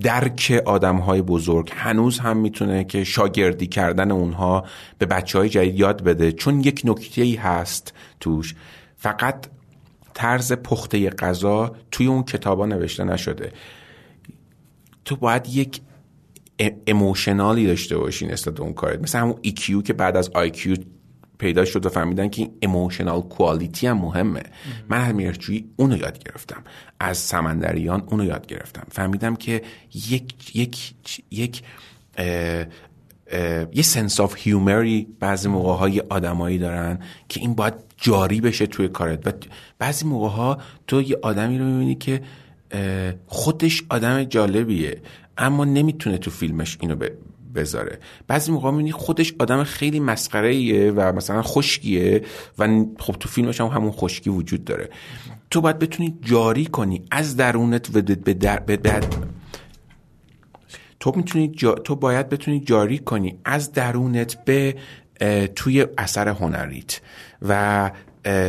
[0.01, 4.65] درک آدم های بزرگ هنوز هم می‌تونه که شاگردی کردن اونها
[4.97, 6.31] به بچه های جدید یاد بده.
[6.31, 8.55] چون یک نکته ای هست توش.
[8.97, 9.47] فقط
[10.13, 13.51] طرز پخته غذا توی اون کتابا نوشته نشده.
[15.05, 15.81] تو باید یک
[16.87, 19.01] اموشنالی داشته باشی نسبت اون کارت.
[19.01, 20.79] مثل همون EQ که بعد از IQ
[21.37, 24.43] پیدا شد و فهمیدن که این اموشنال کوالیتی هم مهمه.
[24.89, 26.63] من از میرچویی اونو یاد گرفتم.
[26.99, 28.87] از سمندریان اونو یاد گرفتم.
[28.91, 29.61] فهمیدم که
[29.93, 30.93] یک یک
[31.31, 31.63] یک
[33.73, 38.67] یه sense of humor ی بعضی موقع های آدمایی دارن که این باید جاری بشه
[38.67, 39.27] توی کارت.
[39.27, 39.31] و
[39.79, 40.57] بعضی موقع ها
[40.87, 42.21] تو یه آدمی رو می‌بینی که
[43.27, 45.01] خودش آدم جالبیه
[45.37, 46.95] اما نمی‌تونه تو فیلمش اینو
[47.55, 47.99] بذاره.
[48.27, 52.21] بعضی موقع می‌بینی خودش آدم خیلی مسخره و مثلا خشکیه
[52.59, 54.89] و خب تو فیلمش هم همون خشکی وجود داره.
[55.51, 58.59] تو باید بتونی جاری کنی از درونت و به در...
[58.59, 58.99] به.
[60.99, 61.51] تو می‌تونی
[61.83, 64.75] تو باید بتونی جاری کنی از درونت به
[65.55, 66.99] توی اثر هنریت.
[67.41, 67.91] و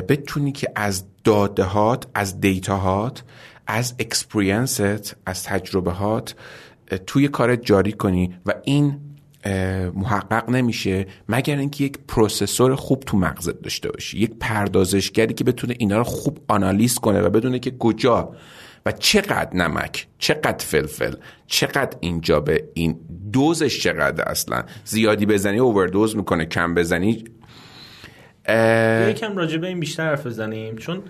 [0.09, 3.23] بتونی که از دادهات از data هات
[3.67, 6.35] از experience ت از تجربهات
[7.07, 9.01] توی کارت جاری کنی و این
[9.95, 15.75] محقق نمیشه مگر اینکه یک processor خوب تو مغزت داشته باشی یک پردازشگری که بتونه
[15.79, 18.35] اینا رو خوب آنالیز کنه و بدونه که کجا
[18.87, 21.15] و چقدر نمک چقدر فلفل
[21.47, 23.01] چقدر اینجا به این
[23.33, 24.63] دوزش چقدر اصلا.
[24.85, 27.25] زیادی بزنی اووردوز می‌کنه کم بزنی
[29.11, 30.77] یکم راجع به این بیشتر حرف بزنیم.
[30.77, 31.03] چون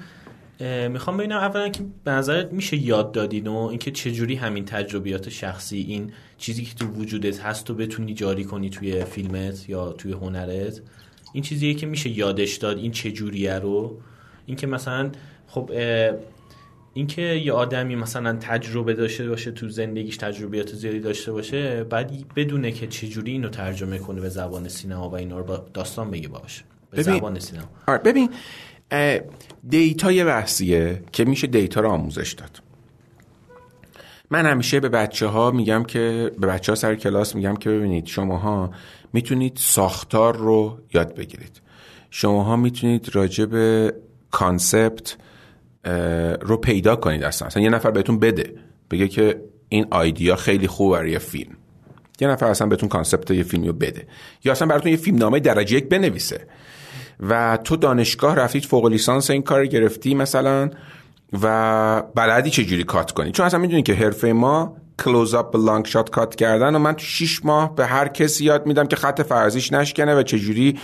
[0.89, 5.79] می‌خوام ببینم اولا که به نظرت میشه یاد دادین و اینکه چجوری همین تجربیات شخصی
[5.79, 10.81] این چیزی که تو وجودت هست تو بتونی جاری کنی توی فیلمت یا توی هنرت
[11.33, 14.01] این چیزیه که میشه یادش داد این چجوریه رو.
[14.47, 15.11] اینکه مثلا
[15.47, 15.71] خب
[16.95, 22.73] اینکه یه آدمی مثلا تجربه داشته باشه تو زندگیش تجربیات زیادی داشته باشه بعد بدونه
[22.73, 26.65] که چجوری اینو ترجمه کنه به زبان سینما و اینا رو با داستان بگه باشه
[26.91, 27.19] به ببین.
[27.19, 28.31] زبان سینما آره، ببین
[29.69, 32.63] دیتا یه بحثیه که میشه دیتا رو آموزش داد.
[34.31, 38.07] من همیشه به بچه ها میگم که به بچه ها سر کلاس میگم که ببینید
[38.07, 38.71] شماها
[39.13, 41.61] می‌تونید ساختار رو یاد بگیرید.
[42.11, 43.95] شماها می‌تونید راجع به
[44.31, 45.17] concept
[46.41, 47.47] رو پیدا کنید اصلا.
[47.47, 48.55] اصلا یه نفر بهتون بده
[48.91, 51.57] بگه که این idea خیلی خوب برای فیلم.
[52.21, 54.07] یه نفر اصلا بهتون concept یه فیلمی رو بده.
[54.45, 56.47] یا اصلا براتون یه فیلم نامه درجه یک بنویسه.
[57.21, 60.71] و تو دانشگاه رفتید فوق لیسانس این کار گرفتی مثلا
[61.43, 66.35] و بلدی چجوری cut کنی؟ چون اصلا می‌دونی که حرفه ما close-up long shot cut
[66.35, 70.15] کردن و من تو 6 ماه به هر کسی یاد میدم که خط فرضیش نشکنه
[70.15, 70.79] و چجوری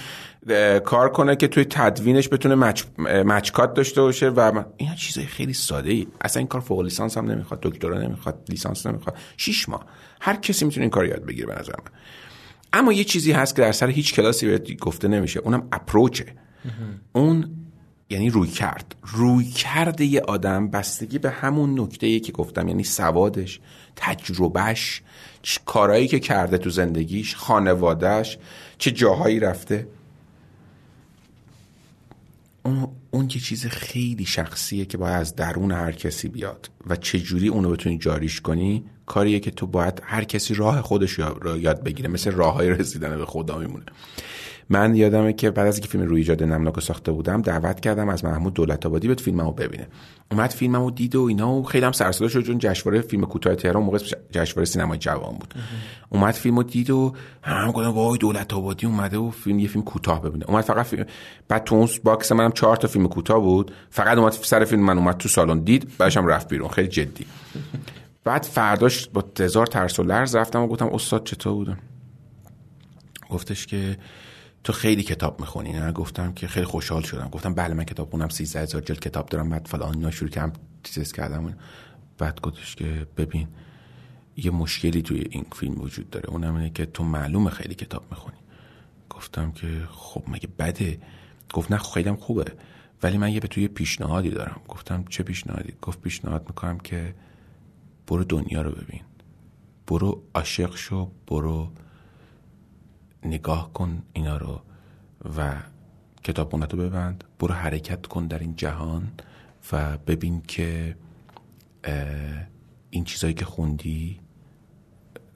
[0.84, 5.90] کار کنه که توی تدوینش بتونه مچ, مچکات داشته باشه و این چیزای خیلی ساده
[5.90, 9.16] ای اصلا این کار فوق لیسانس هم نمی‌خواد دکترا نمی‌خواد لیسانس نمی‌خواد.
[9.36, 9.84] 6 ماه.
[10.20, 11.90] هر کسی می‌تونه این کار یاد بگیره به نظر من.
[12.74, 15.40] اما یه چیزی هست که در سر هیچ کلاسی بهت گفته نمیشه.
[15.40, 16.26] اونم اپروچه.
[17.12, 17.50] اون
[18.10, 18.94] یعنی روی کرد.
[19.02, 23.60] روی کرد یه آدم بستگی به همون نکته که گفتم یعنی سوادش
[23.96, 25.02] تجربهش
[25.64, 28.38] کارهایی که کرده تو زندگیش خانوادهش
[28.78, 29.87] چه جاهایی رفته.
[32.64, 37.48] اون, اون یه چیز خیلی شخصیه که باید از درون هر کسی بیاد و چجوری
[37.48, 42.09] اونو بتونی جاریش کنی کاریه که تو باید هر کسی راه خودش رو یاد بگیره
[42.09, 43.85] مثل راه های رسیدن به خدا میمونه.
[44.68, 48.24] من یادمه که بعد از اینکه فیلم روی ایجاد نمناک ساخته بودم دعوت کردم از
[48.24, 49.88] محمود دولت آبادی به فیلممو ببینه.
[50.31, 53.83] اومد فیلممو دید و اینا و خیلی هم سرسده شد چون جشنواره فیلم کوتاه تهران
[53.83, 53.98] موقع
[54.31, 55.55] جشنواره سینمای جوان بود.
[56.09, 60.22] اومد فیلمو دید و هم گفتم وای دولت آبادی اومده و فیلم یه فیلم کوتاه
[60.22, 60.44] ببینه.
[60.48, 61.05] اومد فقط فیلم
[61.48, 63.72] بعد تو اون box منم چهار تا فیلم کوتاه بود.
[63.90, 65.59] فقط اومد سر فیلم من اومد تو سالن.
[65.59, 66.68] دید بعدش هم رفت بیرون.
[66.68, 67.27] خیلی جدی.
[68.24, 71.79] بعد فرداش با هزار ترس و لرز رفتم و گفتم استاد چطور بودم؟
[73.31, 73.96] گفتش که
[74.64, 77.29] تو خیلی کتاب می‌خونی؟ نه گفتم که خیلی خوشحال شدم.
[77.29, 79.48] گفتم بله من کتاب خونم 13 هزار جلد کتاب دارم.
[79.48, 80.53] بعد فلان اینا شروع کردم
[81.12, 81.57] کردم.
[82.18, 83.48] بعد گفتش که ببین
[84.37, 86.31] یه مشکلی توی این فیلم وجود داره.
[86.31, 88.37] اونم اینه که تو معلومه خیلی کتاب می‌خونی.
[89.11, 90.98] گفتم که خب مگه بده؟
[91.53, 92.44] گفت نه خیلی خوبه.
[93.03, 94.61] ولی من یه به توی پیشنهادی دارم.
[94.68, 97.14] گفتم چه پیشنهادی؟ گفت پیشنهاد می‌کنم که
[98.07, 99.00] برو دنیا رو ببین.
[99.87, 101.72] برو عاشق شو برو
[103.24, 104.60] نگاه کن اینا رو
[105.37, 105.54] و
[106.24, 107.24] کتابخونه رو ببند.
[107.38, 109.12] برو حرکت کن در این جهان
[109.72, 110.96] و ببین که
[112.90, 114.20] این چیزایی که خوندی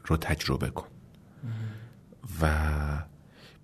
[0.04, 0.86] رو تجربه کن.
[2.42, 2.48] و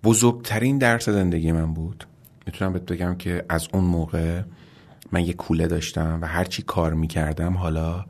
[0.03, 2.07] بزرگترین درس زندگی من بود.
[2.45, 4.41] می‌تونم بهت بگم که از اون موقع
[5.11, 8.05] من یه کوله داشتم و هرچی کار می‌کردم حالا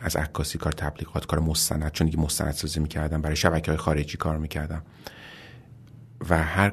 [0.00, 4.16] از عکاسی کار تبلیغات کار مستند چون دیگه مستند سازی می‌کردم برای شبکه های خارجی
[4.16, 4.82] کار می‌کردم.
[6.30, 6.72] و هر,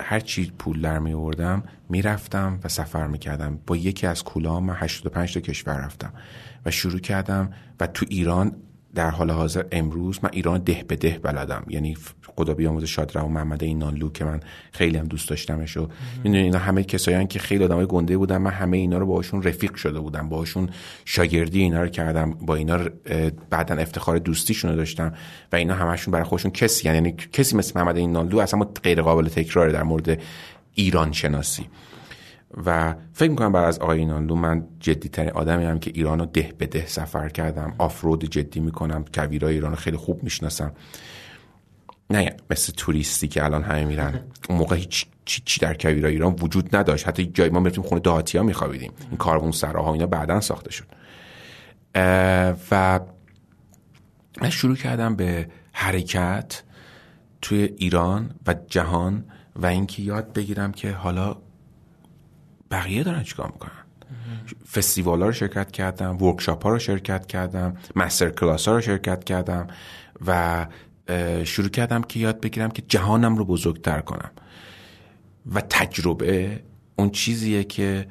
[0.00, 3.58] هر چی پول در می آوردم می‌رفتم و سفر می‌کردم.
[3.66, 6.12] با یکی از کولا من 85 تا کشور رفتم
[6.66, 8.56] و شروع کردم و تو ایران
[8.94, 11.64] در حال حاضر امروز من ایران ده به ده بلدم.
[11.68, 11.96] یعنی
[12.36, 14.40] خدا بیاموز شادرم و محمد اینانلو که من
[14.72, 15.88] خیلی هم دوست داشتمش و
[16.24, 19.74] می‌دونی اینا همه کسایی که خیلی آدمای گنده بودن من همه اینا رو باهاشون رفیق
[19.74, 20.68] شده بودم باهاشون
[21.04, 22.78] شاگردی اینا رو کردم با اینا
[23.50, 25.14] بعدا افتخار دوستیشون رو داشتم
[25.52, 29.70] و اینا همشون برای خودشون کسی یعنی کسی مثل محمد اینانلو اصلا غیر قابل تکرار
[29.70, 30.20] در مورد
[30.74, 31.66] ایران شناسی.
[32.66, 36.26] و فکر می‌کنم بعد از آقای اینانلو من جدی ترین آدمی هم که ایران رو
[36.26, 40.72] ده به ده سفر کردم آفرود جدی می‌کنم کویرای ایران رو خیلی خوب می‌شناسم.
[42.12, 44.20] نه مثل توریستی که الان همه میرن.
[44.48, 47.08] اون موقع هیچ چی, چی در کویرای ایران وجود نداشت.
[47.08, 48.92] حتی جای ما می‌رفتیم خونه دهاتی ها میخوابیدیم.
[49.08, 50.86] این کاربون سراها اینا بعدا ساخته شد.
[52.70, 53.00] و
[54.42, 56.62] من شروع کردم به حرکت
[57.42, 59.24] توی ایران و جهان
[59.56, 61.36] و اینکه یاد بگیرم که حالا
[62.70, 63.72] بقیه دارن چیکار می‌کنن.
[64.72, 69.24] فستیوال ها رو شرکت کردم ورکشاپ ها رو شرکت کردم مستر کلاس ها رو شرکت
[69.24, 69.66] کردم
[70.26, 70.66] و
[71.44, 74.30] شروع کردم که یاد بگیرم که جهانم رو بزرگتر کنم.
[75.52, 76.62] و تجربه
[76.96, 78.06] اون چیزیه که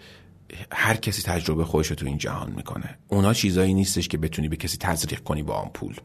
[0.72, 2.98] هر کسی تجربه خودش رو تو این جهان می‌کنه.
[3.08, 5.96] اونا چیزایی نیستش که بتونی به کسی تزریق کنی با آن پول.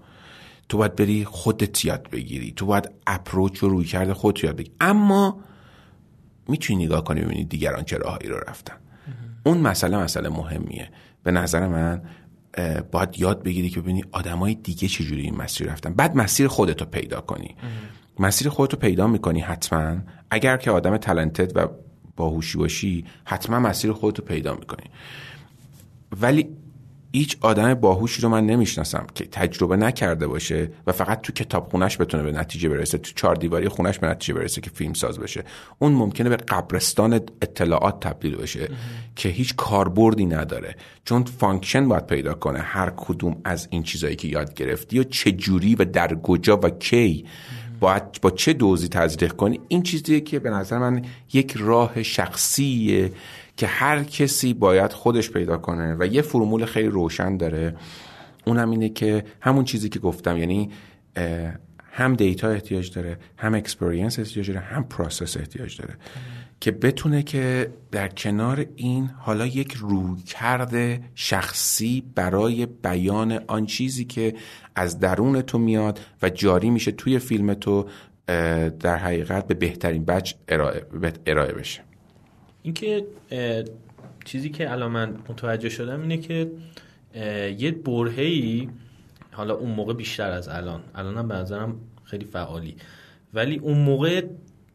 [0.69, 2.53] تو باید بری خودت یاد بگیری.
[2.53, 4.75] تو باید اپروچ و روی کرده خودت یاد بگیری.
[4.81, 5.41] اما
[6.49, 8.75] می‌تونی نگاه کنی ببینی دیگران چه راهایی رو رفتن.
[9.45, 10.91] اون مسئله مسئله مهمیه.
[11.23, 12.03] به نظر من
[12.93, 15.93] باید یاد بگیری که ببینی آدمای دیگه چجوری این مسیر رفتن.
[15.93, 17.57] بعد مسیر خودتو پیدا کنی.
[18.19, 19.97] مسیر خودتو پیدا می‌کنی حتما.
[20.31, 21.69] اگر که آدم talented و
[22.17, 24.85] باهوشی باشی حتما مسیر خودتو پیدا می‌کنی.
[26.21, 26.49] ولی
[27.17, 32.01] هیچ آدم باهوشی رو من نمی‌شناسم که تجربه نکرده باشه و فقط تو کتاب خونش
[32.01, 35.45] بتونه به نتیجه برسه تو چهار دیواری خونش به نتیجه برسه که فیلم ساز بشه.
[35.79, 38.69] اون ممکنه به قبرستان اطلاعات تبدیل بشه
[39.17, 40.77] که هیچ کاربردی نداره.
[41.05, 45.33] چون function باید پیدا کنه هر کدوم از این چیزایی که یاد گرفتی و چه
[45.33, 47.25] جوری و در کجا و کی.
[47.81, 51.03] باید با چه دوزی تزریق کنی؟ این چیزیه که به نظر من
[51.33, 53.13] یک راه شخصیه
[53.57, 57.77] که هر کسی باید خودش پیدا کنه و یه فرمول خیلی روشن داره.
[58.47, 60.71] اونم اینه که همون چیزی که گفتم یعنی
[61.93, 65.95] هم data احتیاج داره هم experience احتیاج داره هم process احتیاج داره.
[66.61, 74.05] که بتونه که در کنار این حالا یک روی کرده شخصی برای بیان آن چیزی
[74.05, 74.35] که
[74.75, 77.87] از درون تو میاد و جاری میشه توی فیلم تو
[78.81, 80.87] در حقیقت به بهترین بچ ارائه,
[81.27, 81.86] ارائه بشه.
[82.67, 83.07] اینکه
[84.25, 86.51] چیزی که الان من متوجه شدم اینه که
[87.59, 88.69] یه برهی
[89.33, 90.81] حالا اون موقع بیشتر از الان.
[90.95, 92.77] الانم به نظرم خیلی فعالی.
[93.35, 94.25] ولی اون موقع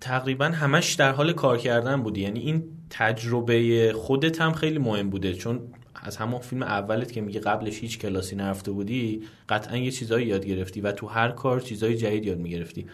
[0.01, 2.21] تقریبا همش در حال کار کردن بودی.
[2.21, 5.33] یعنی این تجربه خودت هم خیلی مهم بوده.
[5.33, 5.59] چون
[5.95, 10.45] از همون فیلم اولت که میگه قبلش هیچ کلاسی نرفته بودی قطعا یه چیزایی یاد
[10.45, 12.85] گرفتی و تو هر کار چیزای جدید یاد می‌گرفتی.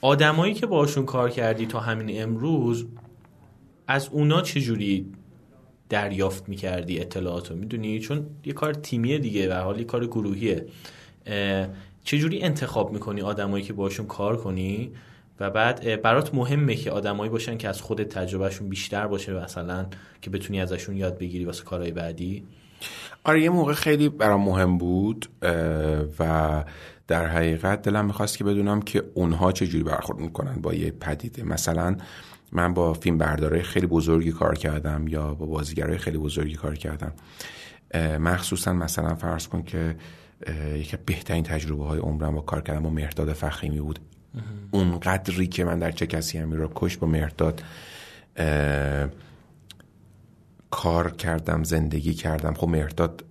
[0.00, 2.86] آدمایی که باشون کار کردی تا همین امروز
[3.92, 5.06] از اونا چجوری
[5.88, 10.66] دریافت می‌کردی اطلاعات رو می‌دونی؟ چون یه کار تیمیه دیگه و حالی کار گروهیه.
[12.04, 14.90] چجوری انتخاب می‌کنی آدمایی که باشون کار کنی؟
[15.40, 19.86] و بعد برات مهمه که آدمایی باشن که از خود تجربهشون بیشتر باشه مثلا
[20.22, 22.44] که بتونی ازشون یاد بگیری واسه کارهای بعدی.
[23.24, 25.26] آره یه موقع خیلی برام مهم بود
[26.18, 26.64] و
[27.08, 31.44] در حقیقت دلم می‌خواست که بدونم که اونها چجوری برخورد می‌کنن با یه پدیده.
[31.44, 31.96] مثلا
[32.52, 37.12] من با فیلم بردارای خیلی بزرگی کار کردم یا با بازیگرای خیلی بزرگی کار کردم.
[38.18, 39.96] مخصوصا مثلا فرض کن که
[40.74, 43.98] یکی بهترین تجربه های عمرم با کار کردم با مرداد فخیمی بود.
[44.70, 47.62] اون قدری که من در چه کسی همی را کش با مرداد
[50.74, 52.54] کار کردم زندگی کردم.
[52.54, 53.24] خب مرداد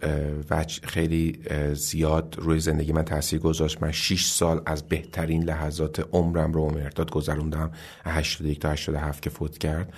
[0.50, 1.40] وجه خیلی
[1.74, 3.82] زیاد روی زندگی من تاثیر گذاشت.
[3.82, 7.72] من 6 سال از بهترین لحظات عمرم رو مرداد گذروندم.
[8.06, 9.94] 81 تا 87 که فوت کرد.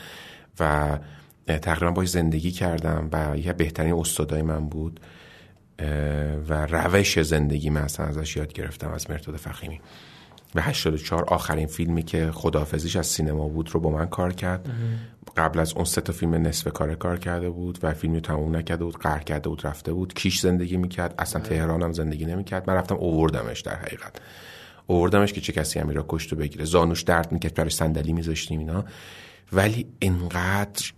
[0.60, 1.00] و
[1.48, 5.00] تقریبا باش زندگی کردم و یه بهترین استادای من بود.
[6.50, 9.82] و روش زندگی من اصلا ازش یاد گرفتم از مرداد فخیمی.
[10.56, 14.70] و 84 آخرین فیلمی که خدافزیش از سینما بود رو با من کار کرد.
[15.38, 18.84] قبل از اون سه تا فیلم نصف کار کار کرده بود و فیلمی تموم نکرده
[18.84, 20.14] بود قهر کرده بود رفته بود.
[20.14, 22.70] کیش زندگی می‌کرد اصلا تهران هم زندگی نمی‌کرد.
[22.70, 24.16] من رفتم اووردمش در حقیقت.
[24.88, 26.66] اووردمش که چه کسی را کشت و بگیره.
[26.66, 28.86] زانوش درد می‌کرد برای صندلی میذاشتیم اینا.
[29.54, 30.92] ولی انقدر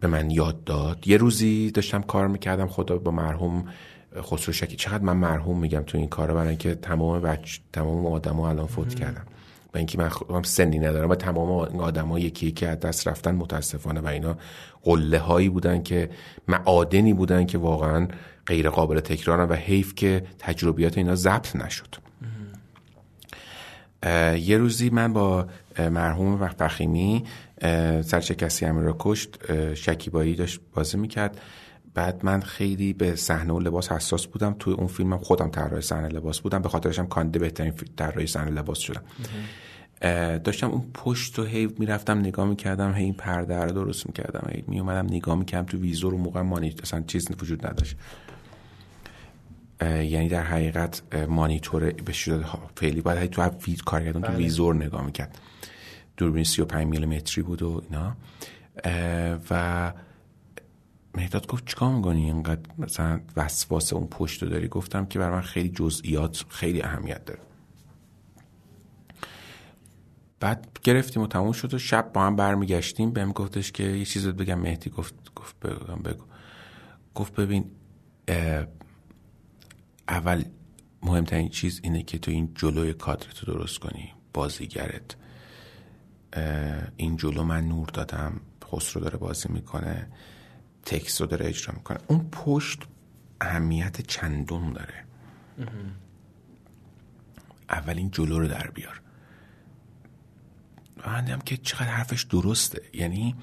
[0.00, 1.08] به من یاد داد.
[1.08, 3.64] یه روزی داشتم کار می‌کردم خدا با مرحوم
[4.20, 4.76] خسرو شکی.
[4.76, 8.94] چقدر من مرحوم میگم تو این کار برای اینکه تمام بچ تمام آدما الان فوت
[8.94, 9.26] کردم.
[9.74, 11.50] و اینکه من خودم سنی ندارم و تمام
[11.80, 14.36] آدما یکی یکی از دست رفتن متاسفانه و اینا
[14.82, 16.10] قله هایی بودن که
[16.48, 18.08] معادنی بودن که واقعا
[18.46, 21.94] غیر قابل تکرارن و حیف که تجربیات اینا ضبط نشد.
[24.36, 25.46] یه روزی من با
[25.78, 27.24] مرحوم وقت فخیمی
[28.02, 29.38] سرچه کسی همین را کشت
[29.74, 31.40] شکیبایی داشت بازی می‌کرد.
[31.94, 34.56] بعد من خیلی به صحنه و لباس حساس بودم.
[34.58, 36.62] توی اون فیلمم خودم طراح صحنه لباس بودم.
[36.62, 39.02] به خاطرشم کانده بهترین طراح صحنه لباس شدم.
[40.38, 44.64] داشتم اون پشت و هی می‌رفتم نگاه می‌کردم هی این پرده رو درست می‌کردم هی
[44.66, 47.96] میومدم نگاه می‌کردم تو ویزور و موقع مانیتور اصلا چیز وجود نداشت.
[49.80, 54.36] یعنی در حقیقت مانیتور به شدت فعلی باید هی تو وید کارگردان تو بله.
[54.36, 55.38] ویزور نگاه می‌کرد.
[56.16, 58.16] دوربین 35 میلیمتری بود و اینا.
[59.50, 59.92] و
[61.14, 65.68] مهداد گفت چیکار می‌کنی اینقدر مثلا وسواس اون پشت داری؟ گفتم که برای من خیلی
[65.68, 67.40] جزئیات خیلی اهمیت داره.
[70.40, 73.10] بعد گرفتیم و تموم شد و شب با هم برمیگشتیم.
[73.10, 76.24] بهم گفتش که یه چیز بگم مهدی گفت گفت بگم بگو.
[77.14, 77.70] گفت ببین
[80.08, 80.44] اول
[81.02, 85.16] مهمترین چیز اینه که تو این جلوی کادرتو درست کنی بازیگرت.
[86.96, 90.08] این جلو من نور دادم خسرو داره بازی می‌کنه.
[90.84, 91.98] تکس رو داره اجرا می‌کنه.
[92.06, 92.82] اون پشت
[93.40, 95.04] اهمیت چندون داره.
[97.68, 99.00] اولین جلو رو در بیار.
[101.06, 102.82] من که چقدر حرفش درسته.
[102.92, 103.36] یعنی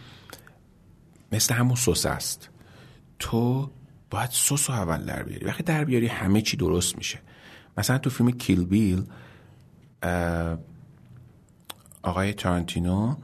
[1.32, 2.50] مثل همون سس است.
[3.20, 3.72] تو
[4.10, 5.46] باید سس رو اول در بیاری.
[5.46, 7.20] وقتی در بیاری همه چی درست میشه.
[7.78, 9.04] مثلا تو فیلم کیل بیل
[12.02, 13.16] آقای تارانتینو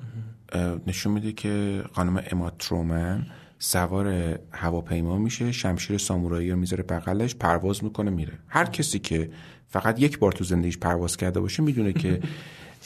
[0.88, 3.28] نشون میده که خانم اما ترومن
[3.60, 8.34] سوار هواپیما میشه شمشیر سامورایی رو می‌ذاره بغلش پرواز می‌کنه میره.
[8.48, 9.30] هر کسی که
[9.68, 12.20] فقط یک بار تو زندگیش پرواز کرده باشه می‌دونه که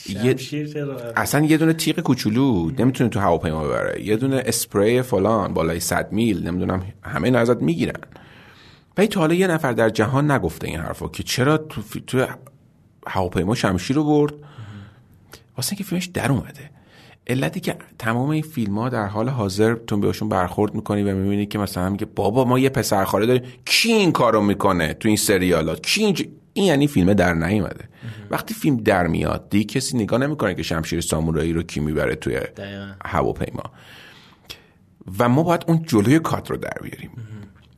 [0.23, 0.35] یه
[1.15, 4.03] اصلا یه دونه تیغ کوچولو نمی‌تونه تو هواپیما ببره.
[4.03, 8.01] یه دونه اسپری فلان بالای 100 میل نمی‌دونم همه اینا ازت می‌گیرن.
[8.97, 12.25] ولی تا حالا یه نفر در جهان نگفته این حرفو که چرا تو, تو
[13.07, 14.33] هواپیما شمشیر رو برد؟
[15.57, 16.69] واسه که فیلمش در اومده.
[17.29, 21.45] علتی که تمام این فیلم ها در حال حاضر تو بهشون برخورد می‌کنی و می‌بینی
[21.45, 23.43] که مثلا میگه بابا ما یه پسر خاله داریم.
[23.65, 26.17] کی این کارو می‌کنه تو این سریالات کی این,
[26.53, 27.89] این یعنی فیلم در نیومده.
[28.31, 32.39] وقتی فیلم در میاد دی کسی نگاه نمی‌کنه که شمشیر سامورایی رو کی می‌بره توی
[33.05, 33.63] هواپیما.
[35.19, 37.09] و ما باید اون جلوی کات رو در بیاریم.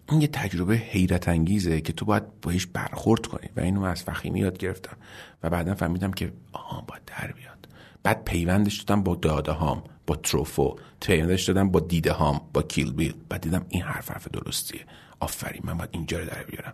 [0.09, 3.49] این یه تجربه حیرت انگیزه که تو باید باش برخورد کنی.
[3.57, 4.97] و اینو از فخیمی یاد گرفتم.
[5.43, 7.60] و بعدا فهمیدم که آها باید در بیاد.
[8.03, 10.75] بعد پیوندش دادم با داده هام با تروفو.
[11.01, 13.13] پیوندش دادم با دیده هام با کیل بیل.
[13.29, 14.79] بعد دیدم این حرف حرف درستیه.
[15.19, 16.73] آفرین من باید اینجا رو در بیارم.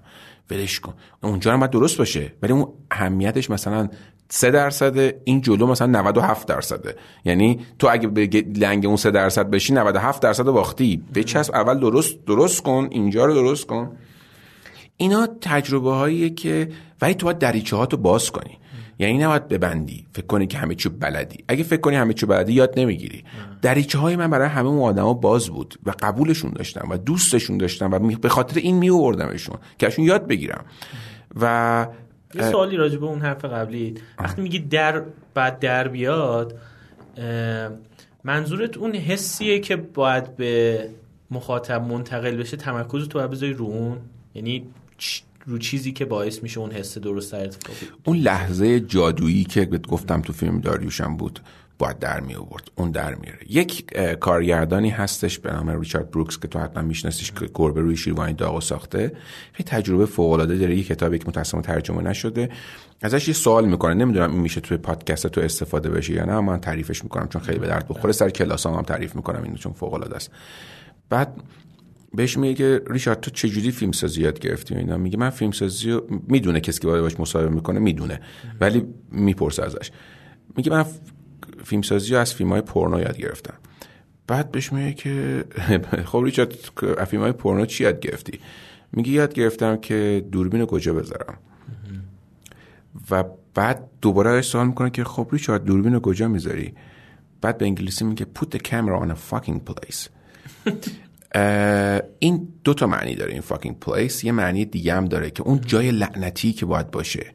[0.51, 0.93] ولش کن.
[1.23, 2.33] اونجا هم باید درست باشه.
[2.41, 3.89] ولی اون اهمیتش مثلا
[4.29, 9.49] سه درصد این جلو مثلا 97 درصده یعنی تو اگه به لنگ اون سه درصد
[9.49, 11.03] بشی 97 درصد باختی.
[11.15, 12.87] بچسب اول درست درست کن.
[12.91, 13.97] اینجا رو درست کن.
[14.97, 16.69] اینا تجربه هاییه که
[17.01, 18.57] ولی تو باید دریچه ها تو باز کنی.
[18.99, 20.05] یعنی نباید ببندی.
[20.13, 21.43] فکر کنی که همه چی بلدی.
[21.47, 23.23] اگه فکر کنی همه چی بلدی یاد نمی‌گیری.
[23.61, 27.91] دریچه های من برای همه اون آدما باز بود و قبولشون داشتم و دوستشون داشتم
[27.91, 30.65] و به خاطر این میوردمشون که اشون یاد بگیرم.
[31.41, 31.87] و
[32.35, 33.95] یه سوالی راجع به اون حرف قبلی.
[34.19, 35.01] وقتی میگی در
[35.33, 36.55] بعد در بیاد
[38.23, 40.89] منظورت اون حسیه که باید به
[41.31, 43.97] مخاطب منتقل بشه تمرکز تو بذاری رو اون؟
[44.35, 44.63] یعنی
[45.47, 50.33] رو چیزی که باعث میشه اون حس درست اتفاق اون لحظه جادویی که گفتم تو
[50.33, 51.39] فیلم داریوشم بود
[51.79, 52.71] باید در می آورد.
[52.75, 53.39] اون در میاره.
[53.49, 58.33] یک کارگردانی هستش به نام ریچارد بروکس که تو حتما میشناسیش که گربه روی شیروانی
[58.33, 59.11] داغو ساخته.
[59.53, 60.75] خیلی تجربه فوق العاده داره.
[60.75, 62.49] یه کتابی که متأسفانه ترجمه نشده.
[63.01, 63.93] ازش یه سوال می‌کنه.
[63.93, 67.59] نمی‌دونم این میشه توی پادکست تو استفاده بشه یا نه من تعریفش می‌کنم چون خیلی
[67.59, 68.13] به درد بخوره.
[68.13, 70.31] سر کلاس هم, هم تعریف می‌کنم اینو چون فوق العاده است.
[71.09, 71.33] بعد
[72.13, 75.91] بهش میگه که ریچارد تو چجوری فیلم سازی یاد گرفتی اینا؟ میگه من فیلم سازی
[75.91, 78.21] رو می‌دونه کسی که باش مصاحبه می‌کنه می‌دونه
[78.61, 79.91] ولی می‌پرسه ازش.
[80.55, 80.85] میگه من
[81.63, 83.53] فیلم سازی رو از فیلم های پورنو یاد گرفتم.
[84.27, 85.45] بعد بهش میگه که
[86.11, 86.53] خب ریچارد
[87.05, 88.39] فیلم های پورنو چی یاد گرفتی؟
[88.91, 91.37] میگه یاد گرفتم که دوربین کجا بذارم.
[93.11, 96.73] و بعد دوباره ازش سوال می‌کنه که خب ریچارد دوربین رو کجا می‌ذاری؟
[97.41, 100.07] بعد به انگلیسی میگه put the camera on a fucking place.
[102.19, 104.23] این دو تا معنی داره این fucking place.
[104.23, 107.33] یه معنی دیگه هم داره که اون جای لعنتی که باید باشه.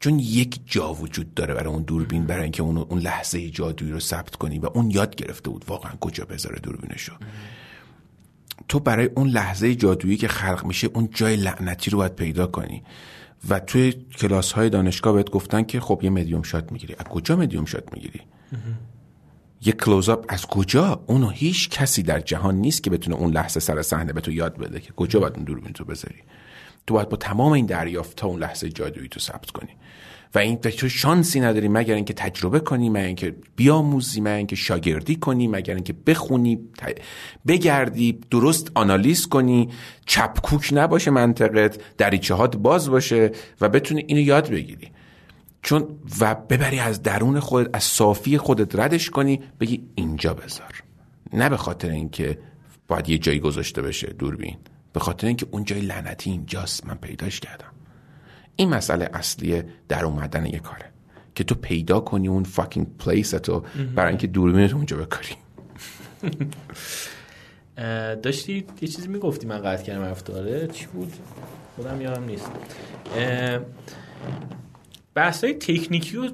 [0.00, 4.00] چون یک جا وجود داره برای اون دوربین برای اینکه اون اون لحظه جادویی رو
[4.00, 7.12] ثبت کنی و اون یاد گرفته بود واقعا کجا بذاره دوربینشو.
[8.68, 12.82] تو برای اون لحظه جادویی که خلق میشه اون جای لعنتی رو باید پیدا کنی.
[13.48, 16.94] و توی کلاس های دانشگاه بهت گفتن که خب یه medium shot می‌گیری.
[16.98, 18.20] از کجا medium shot می‌گیری؟
[19.64, 23.82] یه close-up از کجا؟ اونو هیچ کسی در جهان نیست که بتونه اون لحظه سر
[23.82, 26.22] صحنه به تو یاد بده که کجا باید اون دوربین تو بذاری.
[26.86, 29.70] تو باید با تمام این دریافت تا اون لحظه جادویی تو ثبت کنی.
[30.34, 35.16] و این تو شانسی نداری مگر اینکه تجربه کنی مگر اینکه بیاموزی مگر اینکه شاگردی
[35.16, 36.58] کنی مگر اینکه بخونی
[37.46, 39.68] بگردی درست آنالیز کنی.
[40.06, 44.90] چپکوک نباشه منطقت دریچه باز باشه و بتونی اینو یاد بگیری.
[45.62, 50.82] چون و ببری از درون خودت از صافی خودت ردش کنی بگی اینجا بذار.
[51.32, 52.38] نه به خاطر اینکه
[52.88, 54.56] باید یه جایی گذاشته بشه دوربین.
[54.92, 57.72] به خاطر اینکه اون جای لعنتی اینجاست من پیداش کردم.
[58.56, 60.84] این مسئله اصلی در اومدن یه کاره.
[61.34, 65.34] که تو پیدا کنی اون فاکینگ پلیس تو برای اینکه دوربینت اونجا بکاری.
[68.22, 71.12] داشتی یه چیزی می‌گفتی من قطع کردم افتاره چی بود؟
[71.76, 72.50] خودم یادم نیست.
[75.16, 76.28] بحث های تکنیکی رو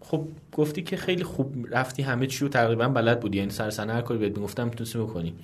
[0.00, 3.38] خب گفتی که خیلی خوب رفتی همه چی رو تقریبا بلد بودی.
[3.38, 5.34] یعنی سر هر کاری بهت می‌گفتم می‌تونستی بکنی.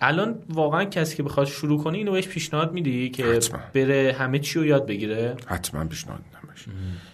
[0.00, 3.60] الان واقعا کسی که بخواد شروع کنه اینو بهش پیشنهاد میدی که حتما.
[3.74, 6.40] بره همه چی رو یاد بگیره؟ حتما پیشنهاد میدم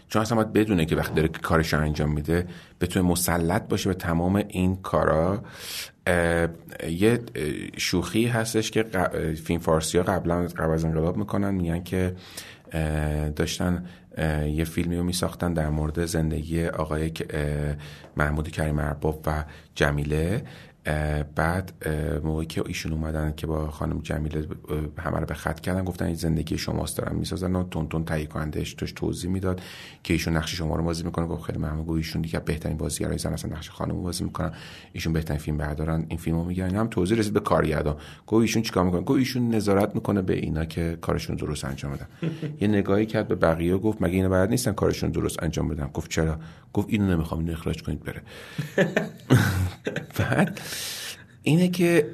[0.08, 2.46] چون اصلا باید بدونه که وقتی داره کارش رو انجام میده
[2.80, 5.42] بتونه مسلط باشه به تمام این کارا.
[6.88, 7.20] یه
[7.76, 8.84] شوخی هستش که
[9.44, 12.14] فیلم فارسی ها قبلا قبل از انقلاب می‌کنن میگن که
[13.36, 13.84] داشتن
[14.46, 17.12] یه فیلمی رو میساختن در مورد زندگی آقای
[18.16, 19.44] محمود کریم ارباب و
[19.74, 20.42] جمیله.
[21.34, 21.72] بعد
[22.24, 24.48] موقعی که ایشون اومدن که با خانم جمیله
[24.98, 27.56] همه رو به خط کردن گفتن این زندگی شماست دارن می‌سازن.
[27.56, 29.60] و تون تون تهیه کنندش توش توضیح می‌داد
[30.02, 31.26] که ایشون نقش شما رو بازی می‌کنه.
[31.26, 31.96] گفت خیلی ممنون.
[31.96, 34.52] ایشون دیگه بهترین بازیگرای زن اصلا نقش خانم بازی می‌کنن.
[34.92, 36.06] ایشون بهترین فیلم بردارن.
[36.08, 36.74] این فیلمو میگن.
[36.74, 37.96] هم توضیح رسید به کارگردان.
[38.26, 42.06] گفت ایشون چیکار می‌کنه؟ گفت ایشون نظارت می‌کنه به اینا که کارشون درست انجام بدن.
[42.60, 46.10] یه نگاهی کرد به بقیه گفت مگه اینا بلد نیستن کارشون درست انجام بدن؟ گفت
[46.10, 46.38] چرا؟
[46.72, 47.40] گفت اینو نمی‌خوام.
[47.40, 48.22] اینو اخراج کنید بره.
[50.18, 50.60] بعد
[51.42, 52.10] اینه که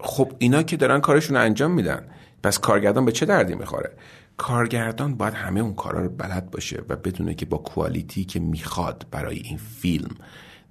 [0.00, 2.08] خب اینا که دارن کارشون رو انجام میدن
[2.42, 3.92] پس کارگردان به چه دردی می‌خوره؟
[4.36, 9.06] کارگردان باید همه اون کارا رو بلد باشه و بدونه که با کوالیتی که می‌خواد
[9.10, 10.10] برای این فیلم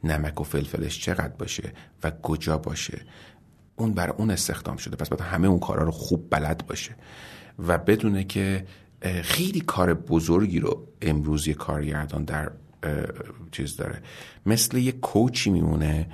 [0.04, 1.72] نمک و فلفلش چقدر باشه
[2.04, 3.02] و کجا باشه.
[3.76, 4.96] اون برای اون استخدام شده.
[4.96, 6.96] پس باید همه اون کارا رو خوب بلد باشه
[7.68, 8.66] و بدونه که
[9.24, 12.52] خیلی کار بزرگی رو امروز یه کارگردان در
[13.52, 14.02] چیز داره.
[14.46, 16.08] مثل یه کوچی میمونه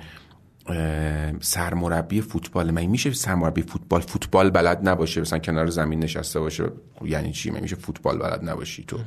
[1.40, 2.70] سرمربی فوتبال.
[2.70, 6.64] من میشه سرمربی فوتبال فوتبال بلد نباشه؟ مثلا کنار زمین نشسته باشه.
[7.04, 8.98] یعنی چی؟ میشه فوتبال بلد نباشی تو؟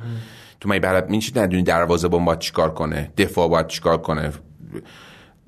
[0.60, 4.32] تو من بلد میشه ندونی دروازه با باید چیکار کنه؟ دفاع باید چیکار کنه؟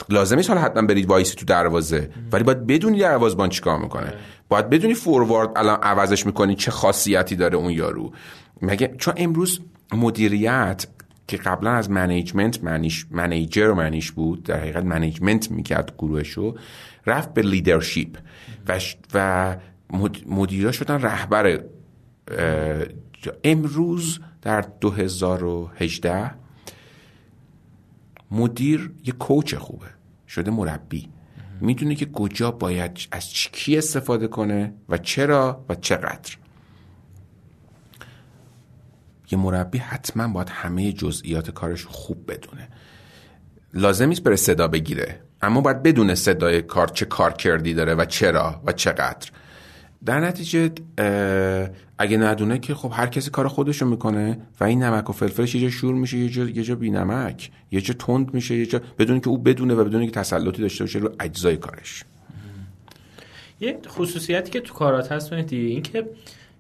[0.09, 2.11] لازم نیست حالا حتما برید وایسی تو دروازه.
[2.33, 4.15] ولی باید بدونی دروازه‌بان چیکار می‌کنه.
[4.49, 8.13] باید بدونی فوروارد الان عوضش می‌کنی چه خاصیتی داره اون یارو.
[8.63, 9.61] مگه چون امروز
[9.93, 10.87] مدیریت
[11.29, 16.57] که قبلا از منیجمنت منیش منیجر منیش بود در حقیقت منیجمنت می‌کرد گروهشو
[17.07, 18.17] رفت به لیدرشپ
[18.69, 18.81] و,
[19.15, 19.57] و
[20.27, 21.61] مدیرا شدن رهبر
[23.45, 26.31] امروز در 2018
[28.31, 29.87] مدیر یه کوچ خوبه
[30.29, 31.09] شده مربی.
[31.61, 36.37] می‌دونه که کجا باید از کی استفاده کنه و چرا و چقدر.
[39.31, 42.69] یه مربی حتما باید همه جزئیات کارش خوب بدونه.
[43.75, 48.05] لازم نیست بره صدا بگیره اما باید بدونه صدای کار چه کار کردی داره و
[48.05, 49.31] چرا و چقدر.
[50.05, 50.71] در نتیجه
[51.99, 55.61] اگه ندونه که خب هر کسی کار خودشو می‌کنه و این نمک و فلفلش یه
[55.61, 58.81] جا شور میشه یه جا, یه جا بی نمک یه جا تند میشه یه جا
[58.99, 62.05] بدون که او بدونه و بدون که تسلطی داشته باشه رو اجزای کارش.
[63.61, 66.09] یه خصوصیتی که تو کارات هست این که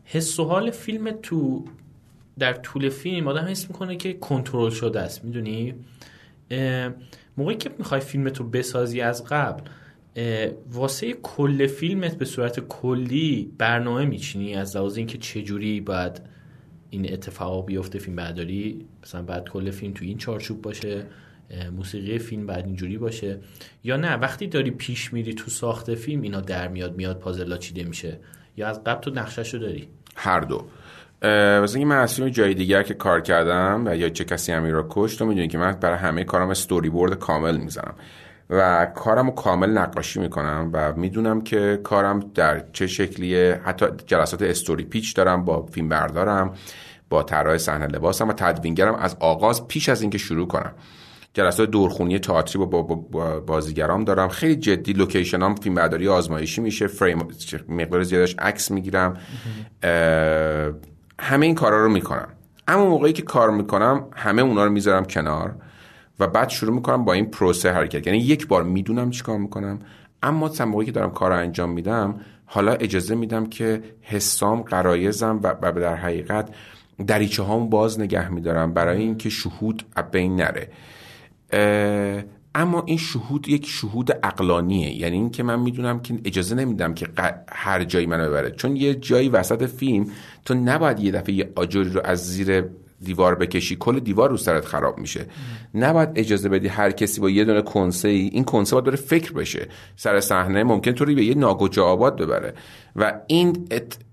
[0.04, 1.64] حس و حال فیلم تو
[2.38, 5.74] در طول فیلم آدم حس می‌کنه که کنترل شده است می‌دونی؟
[7.36, 9.62] موقعی که می‌خوای فیلم تو بسازی از قبل
[10.70, 16.20] واسه کل فیلمت به صورت کلی برنامه میچینی از لحاظ اینکه چجوری باید
[16.90, 21.06] این اتفاق بیفته فیلم برداری؟ مثلا بعد کل فیلم تو این چارچوب باشه
[21.76, 23.38] موسیقی فیلم بعد اینجوری باشه.
[23.84, 27.84] یا نه وقتی داری پیش میری تو ساخت فیلم اینا در میاد میاد پازلا چیده
[27.84, 28.20] میشه.
[28.56, 29.88] یا از قبل تو نقشش رو داری.
[30.16, 30.64] هر دو.
[31.22, 34.70] واسه اینکه من از فیلم جای دیگر که کار کردم و یا چه کسی همی
[34.70, 37.94] را کشت تو می‌دونی که من برای همه کارم استوری بورد کامل می‌زنم
[38.50, 43.60] و کارم رو کامل نقاشی می‌کنم و می‌دونم که کارم در چه شکلیه.
[43.64, 46.54] حتی جلسات استوری پیچ دارم با فیلم بردارم
[47.10, 50.72] با طراح صحنه لباسم و تدوینگرم از آغاز پیش از اینکه شروع کنم.
[51.34, 54.28] جلسات دورخونی تئاتری با, با, بازیگرام دارم.
[54.28, 56.86] خیلی جدی لوکیشنام فیلم برداری آزمایشی میشه.
[56.86, 57.28] فریم
[57.68, 59.16] مقدار زیادش عکس می‌گیرم.
[61.20, 62.28] همه این کارا رو می‌کنم.
[62.68, 65.54] اما موقعی که کار می‌کنم همه اونا رو می‌ذارم کنار
[66.20, 68.06] و بعد شروع می‌کنم با این پروسه حرکت.
[68.06, 69.78] یعنی یک بار می‌دونم چیکار می‌کنم
[70.22, 75.54] اما موقعی که دارم کار رو انجام میدم حالا اجازه میدم که حسام قرایزم و,
[75.62, 76.48] و در حقیقت
[77.06, 80.68] دریچه هامو باز نگه میدارم برای اینکه شهود بین نره.
[82.58, 87.08] اما این شهود یک شهود اقلانیه یعنی اینکه من می‌دونم که اجازه نمیدم که
[87.48, 88.50] هر جایی منو ببره.
[88.50, 90.06] چون یه جایی وسط فیلم
[90.44, 92.64] تو نباید یه دفعه یه آجوری رو از زیر
[93.04, 95.26] دیوار بکشی کل دیوار رو سرت خراب میشه.
[95.74, 99.32] نباید اجازه بدی هر کسی با یه دونه کنسه ای این کنسه باید بره فکر
[99.32, 99.68] بشه.
[99.96, 102.54] سر صحنه ممکن تو به یه ناگوجه آباد ببره.
[102.96, 103.68] و این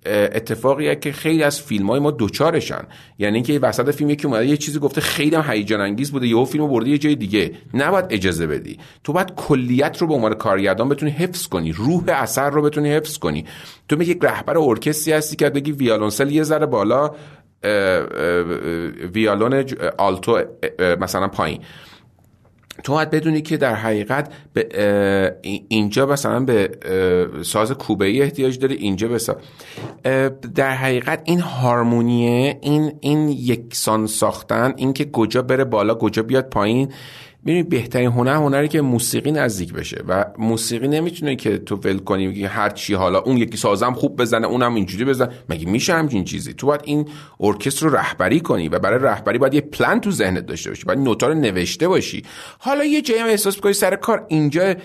[0.05, 2.83] اتفاقیه که خیلی از فیلم های ما دوچارشن
[3.19, 6.45] یعنی اینکه وسط فیلم یکی اومده یه چیزی گفته خیلی هم هیجان انگیز بوده یهو
[6.45, 7.51] فیلمو برده یه جای دیگه.
[7.73, 8.79] نباید اجازه بدی.
[9.03, 11.71] تو باید کلیت رو به عنوان کارگردان بتونی حفظ کنی.
[11.71, 13.45] روح اثر رو بتونی حفظ کنی.
[13.89, 17.11] تو یک رهبر ارکستری هستی که بگی ویالونسل یه ذره بالا
[19.13, 19.65] ویالون
[19.97, 20.41] آلتو
[20.99, 21.61] مثلا پایین.
[22.83, 25.37] تو باید بدونی که در حقیقت به
[25.67, 26.69] اینجا مثلا به
[27.43, 29.19] ساز کوبه ای احتیاج داری اینجا به
[30.55, 36.91] در حقیقت این هارمونیه این این یکسان ساختن اینکه کجا بره بالا کجا بیاد پایین
[37.45, 42.45] ببینید بهترین هنر هنری که موسیقی نزدیک بشه و موسیقی نمی‌تونه که تو ول کنی
[42.45, 45.29] هر چی حالا اون یکی سازم خوب بزنه اونم اینجوری بزنه.
[45.49, 49.53] مگه میشه همچین چیزی؟ تو باید این ارکستر رو رهبری کنی و برای رهبری باید
[49.53, 52.23] یه پلن تو ذهنت داشته باشی باید نوتا رو نوشته باشی.
[52.59, 54.75] حالا یه جایی هم احساس بکنی سر کار اینجا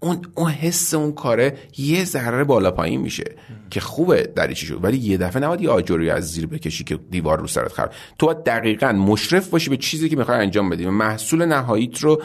[0.00, 3.24] اون اون حس اون کاره یه ذره بالا پایین میشه
[3.70, 4.84] که خوبه دریچی شد.
[4.84, 7.90] ولی یه دفعه نباید یه آجوری از زیر بکشی که دیوار رو سرت خراب.
[8.18, 10.84] تو باید دقیقا مشرف باشی به چیزی که می‌خوای انجام بدی.
[10.84, 12.22] و محصول نهاییت رو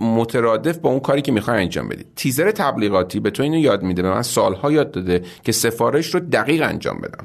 [0.00, 2.04] مترادف با اون کاری که می‌خوای انجام بدی.
[2.16, 4.02] تیزر تبلیغاتی به تو اینو یاد میده.
[4.02, 7.24] به من سالها یاد داده که سفارش رو دقیق انجام بدم.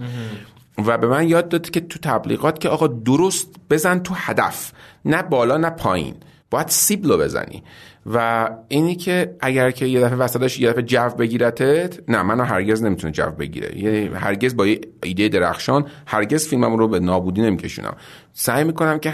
[0.86, 4.72] و به من یاد داده که تو تبلیغات که آقا درست بزن تو هدف.
[5.06, 6.16] نه بالا نه پایین.
[6.50, 7.64] باید سیبلو بزنی.
[8.06, 12.84] و اینی که اگر که یه دفعه وسطش یه دفعه جو بگیرتت نه منو هرگز
[12.84, 13.78] نمی‌تونه جو بگیره.
[13.78, 17.96] یه هرگز با یه ایده درخشان هرگز فیلمم رو به نابودی نمیکشونم.
[18.34, 19.14] سعی می‌کنم که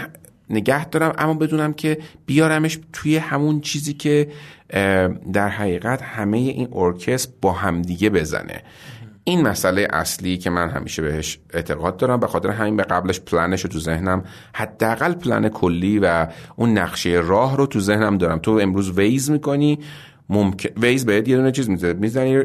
[0.50, 4.28] نگه دارم اما بدونم که بیارمش توی همون چیزی که
[5.32, 8.62] در حقیقت همه این ارکست با همدیگه بزنه.
[9.30, 13.60] این مسئله اصلی که من همیشه بهش اعتقاد دارم به خاطر همین به قبلش پلنش
[13.60, 14.24] رو تو ذهنم
[14.54, 16.26] حداقل پلن کلی و
[16.56, 18.38] اون نقشه راه رو تو ذهنم دارم.
[18.38, 19.78] تو امروز Waze می‌کنی
[20.28, 22.42] ممکن Waze بهت یه دونه چیز می‌زنی می‌زنی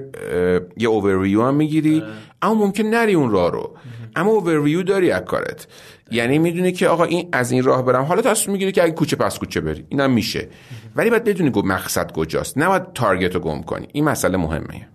[0.77, 2.03] یه اوورویو هم می‌گیری.
[2.41, 3.77] اما ممکن نری اون راه رو.
[4.15, 5.67] اما اوورویو داری از کارت.
[6.11, 8.03] یعنی می‌دونی که آقا این از این راه برم.
[8.03, 9.85] حالا تصمیم می‌گیری که اگه کوچه پس کوچه بری.
[9.89, 10.47] اینم میشه.
[10.95, 12.57] ولی باید بدونی مقصد کجاست.
[12.57, 13.87] نباید target رو گم کنی.
[13.93, 14.87] این مسئله مهمه.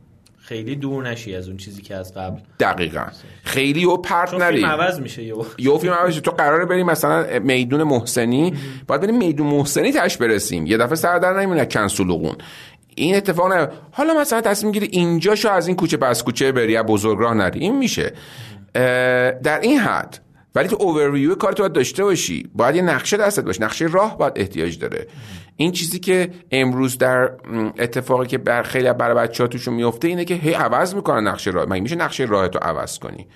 [0.51, 2.40] خیلی دور نشی از اون چیزی که از قبل.
[2.61, 3.05] دقیقا.
[3.44, 5.22] خیلی و پرت نری فیلم عوض میشه
[5.59, 8.55] یو فیلم عوض تو قراره بریم مثلا میدون محسنی.
[8.86, 10.66] باید بریم میدون محسنی تاش برسیم.
[10.66, 12.34] یه دفعه سر در نمیونه کنسولوغون
[12.94, 13.68] این اتفاق نه.
[13.90, 16.72] حالا مثلا تصمیم گیری اینجا شو از این کوچه پس کوچه بری.
[16.72, 17.61] یا بزرگراه نری.
[17.61, 18.12] این میشه.
[19.42, 20.18] در این حد.
[20.55, 22.51] ولی تو اوورویو کار تو باید داشته باشی.
[22.55, 23.62] باید یه نقشه دستت باشه.
[23.62, 25.07] نقشه راه باید احتیاج داره.
[25.61, 27.30] این چیزی که امروز در
[27.78, 31.50] اتفاقی که بر خیلی برای بچه ها توشون میفته اینه که هی عوض می‌کنن نقشه
[31.50, 31.66] راه.
[31.68, 33.26] مگه میشه نقشه راه تو عوض کنی؟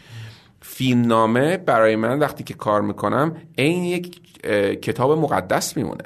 [0.63, 4.21] فیلمنامه برای من وقتی که کار می‌کنم این یک
[4.83, 6.05] کتاب مقدس میمونه.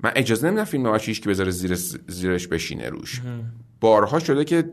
[0.00, 1.74] من اجازه نمیدم فیلم نامه که بذاره زیر
[2.08, 3.22] زیرش بشینه روش.
[3.80, 4.64] بارها شده که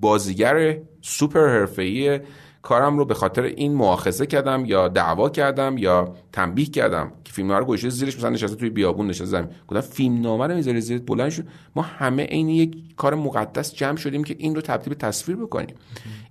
[0.00, 2.20] بازیگر سوپر حرفه‌ای
[2.66, 7.52] کارم رو به خاطر این مؤاخذه کردم یا دعوا کردم یا تنبیه کردم که فیلم
[7.52, 9.48] رو گوشه زیرش مثلا نشسته توی بیابون نشسته زمین.
[9.68, 11.46] گفتم فیلم نامه رو می‌ذاری زیرت بلند شد
[11.76, 15.74] ما همه عین یک کار مقدس جمع شدیم که این رو تبدیل به تصویر بکنیم.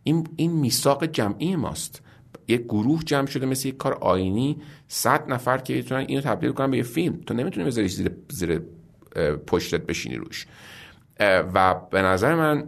[0.03, 2.01] این این میثاق جمعی ماست.
[2.47, 4.57] یک گروه جمع شده مثل یک کار آینی.
[4.87, 7.19] صد نفر که می‌تونن اینو تبدیل کنن به یه فیلم.
[7.25, 8.61] تو نمی‌تونی بذاری زیر زیر
[9.47, 10.47] پشتت بشینی روش.
[11.53, 12.63] و به نظر من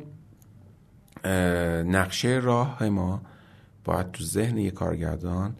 [1.92, 3.22] نقشه راه ما
[3.88, 5.56] باید تو ذهن یه کارگردان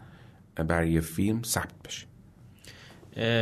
[0.54, 2.06] برای یه فیلم ثبت بشه.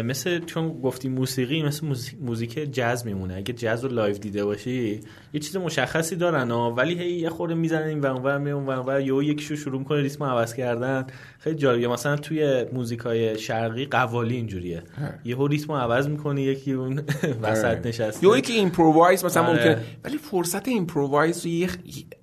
[0.05, 1.87] مثل چون گفتی موسیقی مثل
[2.20, 3.35] موزیک jazz میمونه.
[3.35, 5.01] اگه jazz رو live دیده باشی
[5.33, 9.01] یه چیز مشخصی دارن ها ولی هی یه خورده می‌زنن این ور می اون ور
[9.01, 11.07] یهو یکیشو شروع کنه ریتم عوض کردن.
[11.39, 11.89] خیلی جالبه.
[11.89, 14.83] مثلا توی موزیکای شرقی قوالی اینجوریه.
[15.24, 17.03] یهو ریتم عوض می‌کنه یکی اون
[17.43, 17.87] وسط.
[17.87, 18.27] نشسته.
[18.27, 19.53] یا یکی improvise مثلا آره.
[19.53, 19.85] ممکنه.
[20.05, 21.68] ولی فرصت improvise یه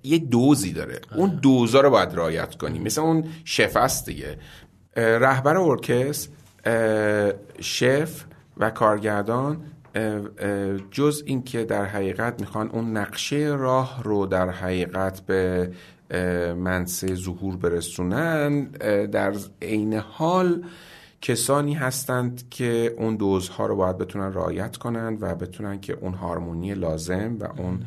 [0.04, 1.00] یه دوزی داره.
[1.16, 1.40] اون آره.
[1.40, 2.78] دوزا رو باید رعایت کنی.
[2.78, 4.36] مثل اون chef دیگه.
[4.96, 6.33] رهبر ارکستر
[7.60, 8.24] شف
[8.56, 9.60] و کارگردان
[10.90, 15.70] جز اینکه در حقیقت می‌خوان اون نقشه راه رو در حقیقت به
[16.54, 18.64] منصه ظهور برسونن
[19.06, 20.64] در عین حال
[21.20, 26.74] کسانی هستند که اون دوزها رو باید بتونن رعایت کنند و بتونن که اون هارمونی
[26.74, 27.82] لازم و اون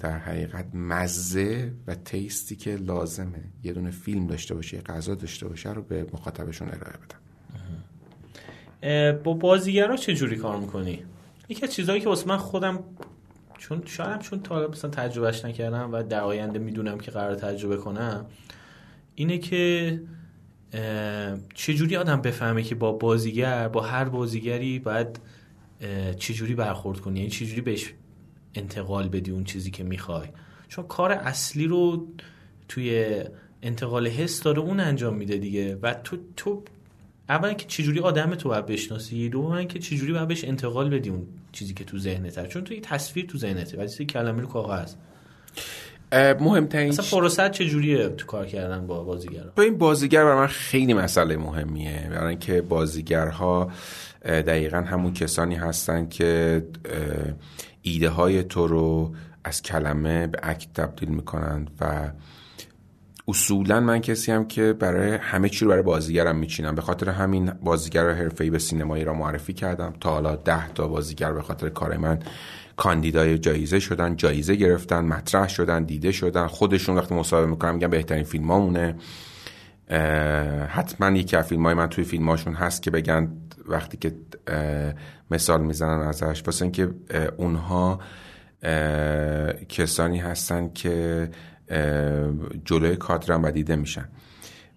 [0.00, 3.44] در حقیقت مزه و تیستی که لازمه.
[3.62, 7.25] یه دونه فیلم داشته باشه یه غذا داشته باشه رو به مخاطبشون ارائه بدن.
[9.24, 11.04] با بازیگرا چه جوری کار می‌کنی؟
[11.48, 12.84] یکی از چیزهایی که واسه من خودم
[13.58, 18.26] چون شاید چون تا مثلا تجربهش نکردم و در آینده می‌دونم که قرار تجربه کنم
[19.14, 20.00] اینه که
[21.54, 25.20] چجوری آدم بفهمه که با بازیگر با هر بازیگری باید
[26.18, 27.92] چجوری برخورد کنی؟ یعنی چجوری بهش
[28.54, 30.28] انتقال بدی اون چیزی که می‌خوای؟
[30.68, 32.08] چون کار اصلی رو
[32.68, 33.20] توی
[33.62, 35.78] انتقال حس داره اون انجام میده دیگه.
[35.82, 36.62] و تو تو
[37.28, 41.26] اول که چجوری آدم تو باید بشناسی دوم که چجوری باید بهش انتقال بدی اون
[41.52, 42.46] چیزی که تو ذهنته.
[42.46, 44.94] چون تو یه تصویر تو ذهنته ولی کلمه رو کاغذ.
[46.40, 50.94] مهمترین اصلا فرصت چجوریه تو کار کردن با بازیگرا؟ با این بازیگر برای من خیلی
[50.94, 52.08] مسئله مهمیه.
[52.10, 53.70] برای اینکه بازیگرها
[54.24, 56.62] دقیقا همون کسانی هستن که
[57.82, 59.14] ایده های تو رو
[59.44, 62.10] از کلمه به اکت تبدیل می‌کنند و
[63.28, 66.74] اصولا من کسی هم که برای همه چی رو برای بازیگرم میچینم.
[66.74, 69.94] به خاطر همین بازیگر حرفه‌ای به سینمایی را معرفی کردم.
[70.00, 72.18] تا حالا ده تا بازیگر به خاطر کار من
[72.76, 76.46] کاندیدای جایزه شدن جایزه گرفتن مطرح شدن دیده شدن.
[76.46, 78.94] خودشون وقتی مصاحبه می‌کنم میگن بهترین فیلمامونه.
[80.68, 83.28] حتما یکی از فیلم های من توی فیلماشون هست که بگن
[83.68, 84.14] وقتی که
[85.30, 86.42] مثال می‌زنن ازش.
[86.46, 86.90] واسه اینکه
[87.36, 88.00] اونها
[89.68, 91.28] کسانی هستن که
[92.64, 94.08] جلوی کادرم و دیده میشن.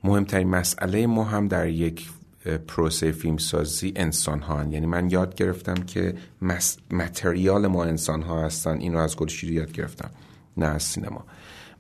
[0.04, 2.10] مهمترین مسئله ما هم در یک
[2.68, 4.64] پروسه فیلمسازی انسان ها.
[4.64, 6.16] یعنی من یاد گرفتم که
[6.92, 8.78] متریال ما انسان ها هستن.
[8.78, 10.10] این رو از گلشیری یاد گرفتم.
[10.58, 11.26] نه از سینما.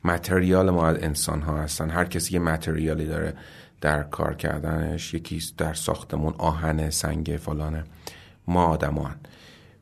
[0.03, 1.89] متریال ما انسان ها هستن.
[1.89, 3.33] هر کسی یه متریالی داره
[3.81, 7.83] در کار کردنش یکی در ساختمون آهن سنگ فلانه.
[8.47, 9.15] ما آدمان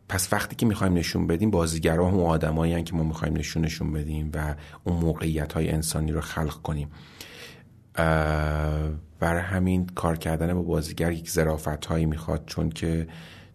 [0.09, 4.55] پس وقتی که می‌خوایم نشون بدیم بازیگرا هم آدمایی که ما می‌خوایم نشونشون بدیم و
[4.83, 6.89] اون موقعیت های انسانی رو خلق کنیم.
[9.19, 13.07] برای همین کار کردن با بازیگر یک ظرافت هایی می‌خواد چون که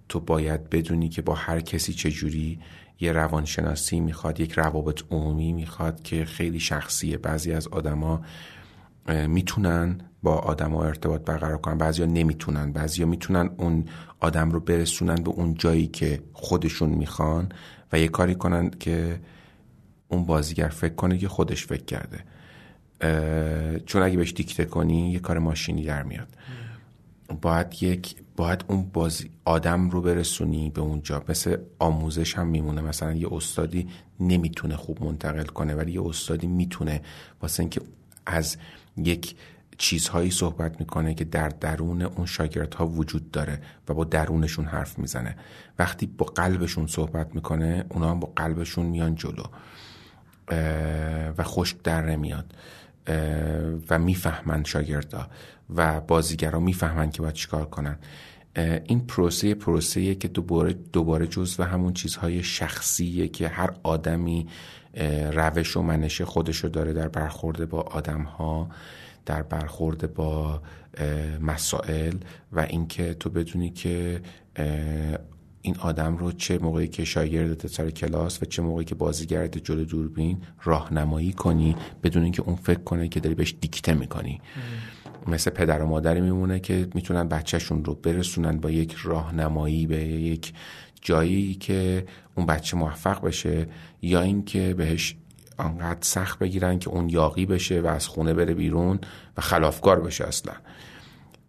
[0.09, 2.59] تو باید بدونی که با هر کسی چجوری
[3.01, 7.19] یه روانشناسی می‌خواد یک روابط عمومی می‌خواد که خیلی شخصیه.
[7.19, 8.23] بعضی از آدما
[9.29, 11.79] می‌تونن با آدما ارتباط برقرار کنن.
[11.79, 12.73] بعضیا نمی‌تونن.
[12.73, 13.85] بعضیا می‌تونن اون
[14.21, 17.49] آدم رو برسونن به اون جایی که خودشون می‌خوان
[17.93, 19.21] و یه کاری کنن که
[20.09, 22.25] اون بازیگر فکر کنه که خودش فکر کرده.
[23.87, 26.29] چون اگه بهش دیکته کنی یه کار ماشینی در میاد.
[27.41, 32.81] باید یک باید اون بازی آدم رو برسونی به اونجا مثل آموزش هم میمونه.
[32.81, 33.89] مثلا یه استادی
[34.21, 37.03] نمی‌تونه خوب منتقل کنه ولی یه استادی می‌تونه.
[37.43, 37.81] واسه اینکه
[38.27, 38.57] از
[38.97, 39.37] یک
[39.79, 45.37] چیزهایی صحبت می‌کنه که در درون اون شاگردها وجود داره و با درونشون حرف می‌زنه.
[45.79, 49.45] وقتی با قلبشون صحبت می‌کنه اونا هم با قلبشون میان جلو
[51.39, 52.55] و خوش در نمیاد
[53.91, 55.27] و می‌فهمن شاگردا
[55.77, 57.99] و بازیگرا می‌فهمن که باید چیکار کنن.
[58.85, 64.49] این پروسه پروسه که دوباره دوباره جز و همون چیزهای شخصیه که هر آدمی
[65.33, 68.69] روش و منش خودشو داره در برخورد با آدم ها
[69.27, 70.63] در برخورد با
[71.41, 72.15] مسائل
[72.53, 74.21] و اینکه تو بدونی که
[75.63, 79.85] این آدم رو چه موقعی که شاگردت سر کلاس و چه موقعی که بازیگرت جلو
[79.85, 84.41] دوربین راهنمایی کنی بدون اینکه اون فکر کنه که داری بهش دیکته می‌کنی.
[85.27, 90.53] مثل پدر و مادری میمونه که می‌تونن بچهشون رو برسونن با یک راهنمایی به یک
[91.01, 93.67] جایی که اون بچه موفق بشه
[94.03, 95.17] یا اینکه بهش
[95.63, 98.99] آنقدر سخت بگیرن که اون یاقی بشه و از خونه بره بیرون
[99.37, 100.53] و خلافکار بشه اصلا.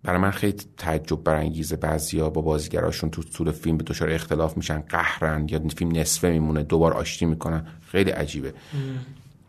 [0.04, 4.80] برای من خیلی تعجب برانگیزه بعضیا با بازیگراشون تو طول فیلم به دچار اختلاف میشن
[4.80, 7.68] قهرن یا فیلم نصفه میمونه دوبار آشتی می‌کنن.
[7.88, 8.54] خیلی عجیبه.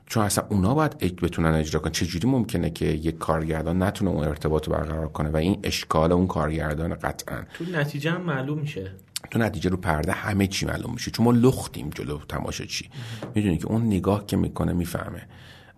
[0.07, 1.93] چون اصلا اونا باید بتونن اجرا کنن.
[1.93, 6.27] چجوری ممکنه که یک کارگردان نتونه اون ارتباط رو برقرار کنه و این اشکال اون
[6.27, 8.93] کارگردان قطعا؟ تو نتیجه هم معلوم میشه.
[9.35, 11.11] تو نتیجه رو پرده همه چی معلوم میشه.
[11.11, 12.89] چون ما لختیم جلو تماشا چی.
[13.35, 15.23] می‌دونی که اون نگاه که می‌کنه می‌فهمه.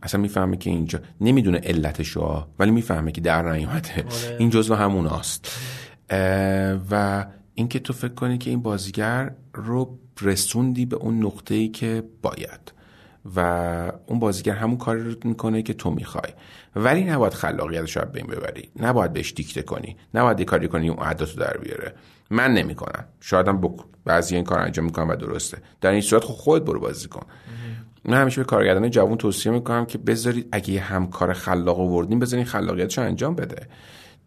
[0.02, 4.36] اصلا می‌فهمه که اینجا نمی‌دونه علتشو ولی می‌فهمه که در نیومده آره.
[4.38, 5.58] این جزو همون هاست
[6.90, 12.02] و اینکه تو فکر کنی که این بازیگر رو رسوندی به اون نقطه ای که
[12.22, 12.72] باید.
[13.36, 16.32] و اون بازیگر همون کاری رو می‌کنه که تو می‌خوای.
[16.76, 18.70] ولی نباید خلاقیتش رو بین ببری.
[18.80, 19.96] نباید بهش دیکته کنی.
[20.14, 21.94] نباید کاری کنی اون عداتو در بیاره.
[22.30, 23.04] من نمی‌کنم.
[23.20, 23.80] شایدم بک...
[24.04, 25.58] بعضی این کار انجام می‌کنم و درسته.
[25.80, 27.26] در این صورت خود خود برو بازی کن.
[28.04, 32.44] من همیشه به کارگردان جوان توصیه می‌کنم که بذارید اگه یه همکار خلاق آوردین بذارین
[32.44, 33.66] خلاقیتش انجام بده.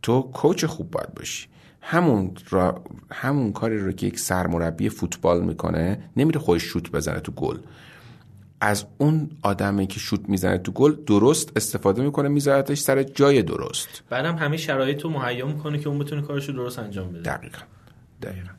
[0.01, 1.47] تو کوچ خوب باید باشی.
[1.81, 7.31] همون را همون کاری رو که یک سرمربی فوتبال می‌کنه نمیره خودش شوت بزنه تو
[7.31, 7.57] گل.
[8.61, 14.03] از اون آدمی که شوت می‌زنه تو گل درست استفاده می‌کنه میذارتش سر جای درست.
[14.09, 17.21] بعدم همه شرایط رو مهیا می‌کنه که اون بتونه کارش رو درست انجام بده.
[17.21, 17.61] دقیقا.
[18.21, 18.49] دقیقا.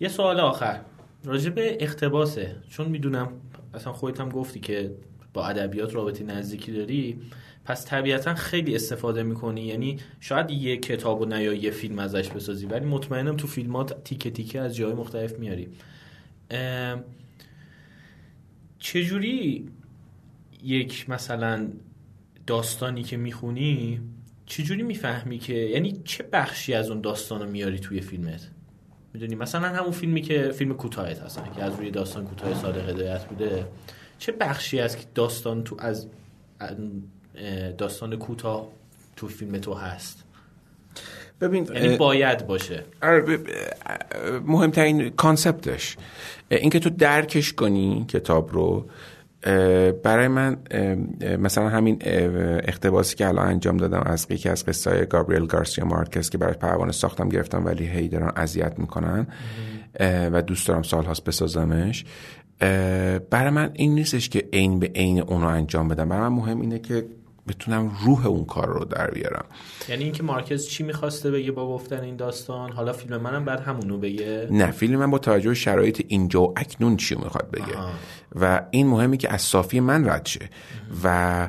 [0.00, 0.80] یه سوال آخر.
[1.24, 2.56] راجع به اقتباسه.
[2.68, 3.28] چون می‌دونم
[3.74, 4.90] اصلا خودت هم گفتی که
[5.34, 7.20] با ادبیات رابطی نزدیکی داری
[7.64, 9.62] پس طبیعتا خیلی استفاده می‌کنی.
[9.62, 14.30] یعنی شاید یه کتاب و نیا یه فیلم ازش بسازی ولی مطمئنم تو فیلمات تیکه
[14.30, 15.68] تیکه از جای مختلف میاری.
[18.82, 19.68] چجوری
[20.62, 21.68] یک مثلا
[22.46, 24.00] داستانی که می‌خونی
[24.46, 28.50] چجوری می‌فهمی که یعنی چه بخشی از اون داستان رو میاری توی فیلمت؟
[29.14, 33.24] می‌دونی؟ مثلا همون فیلمی که فیلم کوتاهت هستن که از روی داستان کوتاه صادق هدایت
[33.24, 33.66] بوده.
[34.18, 36.06] چه بخشی از داستان تو از
[37.78, 38.68] داستان کوتاه
[39.16, 40.21] تو فیلم تو هست؟
[41.42, 42.84] ببین یعنی باید باشه.
[44.46, 45.96] مهمترین کانسپتش.
[46.48, 48.86] اینکه تو درکش کنی کتاب رو
[50.02, 50.56] برای من
[51.38, 51.98] مثلا همین
[52.68, 56.92] اقتباسی که الان انجام دادم از یکی از قصه گابریل گارسیا مارکس که برای پروانه
[56.92, 59.26] ساختم گرفتم ولی هی دارن اذیت می‌کنن.
[60.00, 62.04] و دوست دارم سال هاست بسازمش
[63.30, 66.08] برای من این نیستش که عین به عین اونو انجام بدم.
[66.08, 67.04] برای من مهم اینه که
[67.48, 69.44] بتونم روح اون کار رو در بیارم.
[69.88, 73.98] یعنی اینکه مارکز چی می‌خواسته بگه با گفتن این داستان؟ حالا فیلم منم بعد همونو
[73.98, 74.48] بگه.
[74.50, 77.74] نه فیلم من با توجه شرایط اینجا و اکنون چی می‌خواد بگه.
[78.34, 80.48] و این مهمی که از صافی من رد شه.
[81.04, 81.48] و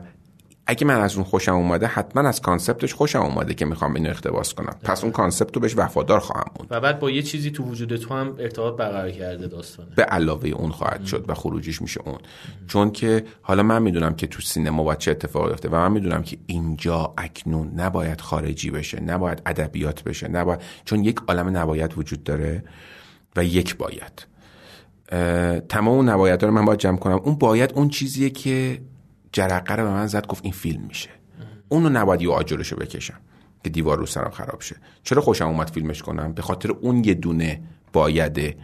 [0.67, 4.09] اگه من از اون خوشم اومده حتما از concept ش خوشم اومده که می‌خوام اینو
[4.09, 4.75] اقتباس کنم.
[4.83, 6.67] پس اون concept رو بهش وفادار خواهم بود.
[6.69, 9.89] و بعد با یه چیزی تو وجود تو هم ارتباط برقرار کرده داستانه.
[9.95, 12.17] به علاوه اون خواهد شد و خروجیش میشه اون.
[12.67, 16.23] چون که حالا من می‌دونم که تو سینما باید چه اتفاقی بیفته و من می‌دونم
[16.23, 22.23] که اینجا اکنون نباید خارجی بشه نباید ادبیات بشه نباید چون یک عالم نباید وجود
[22.23, 22.63] داره
[23.35, 24.27] و یک باید.
[25.69, 27.19] تمام اون نباید رو من باید جمع کنم.
[27.23, 28.81] اون باید اون چیزیه که
[29.33, 31.09] جرقه رو به من زد گفت این فیلم میشه.
[31.69, 33.19] اونو نباید یه آجرشو بکشم
[33.63, 34.75] که دیوار رو سرم خراب شه.
[35.03, 37.61] چرا خوشم اومد فیلمش کنم؟ به خاطر اون یه دونه
[37.93, 38.55] بایده.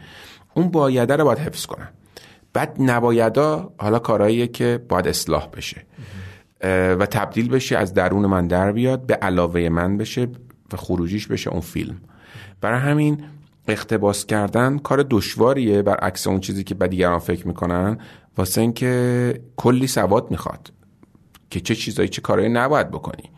[0.53, 1.89] اون بایده رو باید حفظ کنم.
[2.53, 5.85] بعد نبایدا حالا کارهاییه که باید اصلاح بشه.
[6.99, 10.27] و تبدیل بشه از درون من در بیاد به علاوه من بشه
[10.73, 12.01] و خروجیش بشه اون فیلم.
[12.61, 13.23] برای همین
[13.67, 15.81] اقتباس کردن کار دشواریه.
[15.81, 17.97] برعکس اون چیزی که دیگران فکر می‌کنن
[18.39, 20.71] واسه اینکه کلی سواد می‌خواد
[21.49, 23.31] که چه چیزایی چه کارهایی نباید بکنی.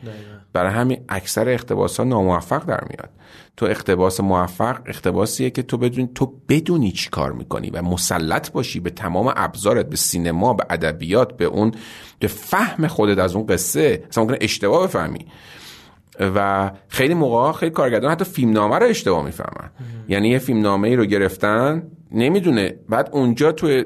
[0.53, 3.09] برای همین اکثر اقتباس ها ناموفق در میاد.
[3.57, 8.79] تو اقتباس موفق اقتباسیه که تو بدونی تو بدونی چی کار می‌کنی و مسلط باشی
[8.79, 11.71] به تمام ابزارت به سینما به ادبیات به اون
[12.19, 14.03] به فهم خودت از اون قصه.
[14.09, 15.25] مثلا ممکنه اشتباه بفهمی.
[16.19, 19.69] و خیلی موقع خیلی کارگردان حتی فیلمنامه رو اشتباه می‌فهمن.
[20.07, 22.75] یعنی یه فیلمنامه ای رو گرفتن نمی‌دونه.
[22.89, 23.83] بعد اونجا تو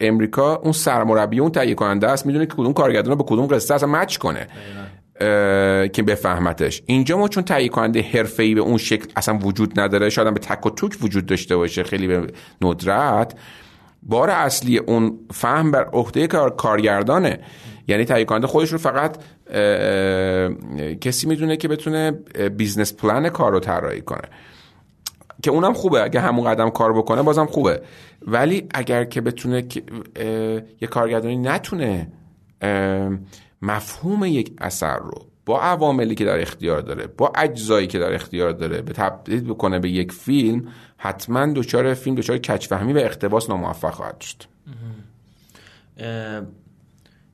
[0.00, 3.74] امریکا اون سرمربی اون تهیه کننده است می‌دونه که کدوم کارگردان رو به کدوم قصه
[3.74, 4.46] اصلا مچ کنه.
[5.88, 6.82] که بفهمتش.
[6.86, 10.66] اینجا ما چون تهیه کننده حرفه‌ای به اون شکل اصلا وجود نداره شاید به تک
[10.66, 12.26] و توک وجود داشته باشه خیلی به
[12.62, 13.34] ندرت.
[14.02, 17.38] بار اصلی اون فهم بر عهده کارگردانه.
[17.88, 19.16] یعنی تهیه کننده خودش رو فقط
[21.00, 22.10] کسی می‌دونه که بتونه
[22.56, 24.28] business plan کار رو طراحی کنه.
[25.46, 26.02] که اونم خوبه.
[26.02, 27.82] اگه همون قدم کار بکنه بازم خوبه.
[28.22, 29.64] ولی اگر که بتونه
[30.80, 32.08] یه کارگردانی نتونه
[33.62, 38.52] مفهوم یک اثر رو با عواملی که در اختیار داره با اجزایی که در اختیار
[38.52, 43.90] داره به تبدیل بکنه به یک فیلم حتما دچار فیلم دچار کج‌فهمی و اقتباس ناموفق
[43.94, 44.42] خواهد شد.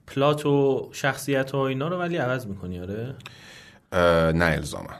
[0.06, 3.14] پلات و شخصیت و اینا رو ولی عوض می‌کنی آره؟
[4.32, 4.90] نه الزاما.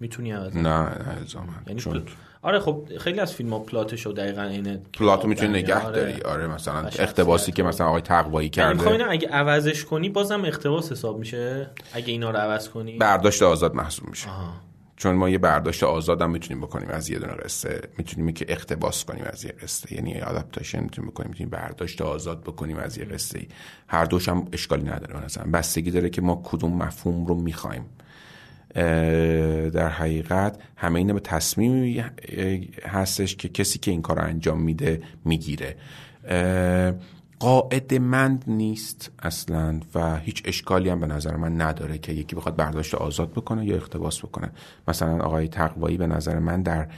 [0.00, 1.52] می‌تونی عوض نه نه الزاما.
[1.66, 2.10] یعنی چون پل-
[2.42, 5.96] آره خب خیلی از فیلم ها پلاتشو دقیقا اینه پلاتو می‌تونی نگه آره.
[5.96, 6.22] داری.
[6.22, 8.90] آره مثلا اقتباسی که مثلا آقای تقوایی یعنی کرده.
[8.90, 11.70] اینم اگه عوضش کنی بازم اقتباس حساب میشه.
[11.92, 12.98] اگه اینا رو عوض کنی.
[12.98, 14.28] برداشت آزاد محسوب میشه.
[14.28, 14.52] آها.
[14.96, 16.88] چون ما یه برداشت آزاد هم می‌تونیم بکنیم.
[16.88, 19.94] از یه دونه قصه می‌تونیم که اقتباس کنیم از یه قصه.
[19.94, 21.30] یعنی آداپتیشن می‌تونیم بکنیم.
[21.30, 23.46] می‌تونیم برداشت آزاد بکنیم از یه قصه
[23.86, 25.24] هر دوش هم اشکالی نداره.
[25.24, 27.84] نظرم بستگی داره که ما کدوم مفهوم رو می‌خوایم.
[28.74, 32.04] در حقیقت همه اینا به تصمیمی
[32.84, 35.76] هستش که کسی که این کار رو انجام میده می‌گیره.
[37.38, 42.56] قاعده مند نیست اصلا و هیچ اشکالی هم به نظر من نداره که یکی بخواد
[42.56, 44.50] برداشت آزاد بکنه یا اقتباس بکنه.
[44.88, 46.88] مثلا آقای تقوایی به نظر من در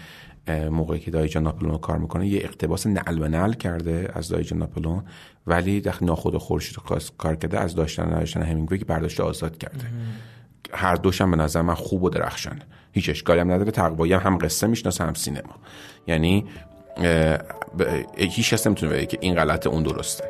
[0.70, 5.02] موقعی که دایجان ناپلون کار می‌کنه یه اقتباس نعل به نعل کرده از دایجان ناپلون
[5.46, 6.76] ولی در ناخود خورشید
[7.18, 9.84] کار کرده از داشتن داشتن همینگوی که برداشت آزاد کرده.
[10.72, 12.62] هر دوشم به نظر من خوب و درخشان.
[12.92, 13.70] هیچ اشکالی هم نداره.
[13.70, 15.54] تقوایی هم, هم قصه می‌شناسه هم سینما.
[16.06, 16.46] یعنی
[18.16, 20.24] هیچ کس نمی‌تونه بگه که این غلط اون درسته.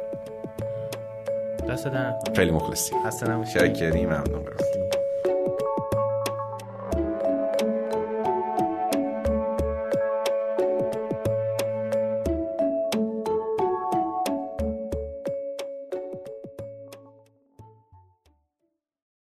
[1.69, 1.89] دست
[2.37, 4.45] خیلی مخلصی خسته نباشی شکری ممنون.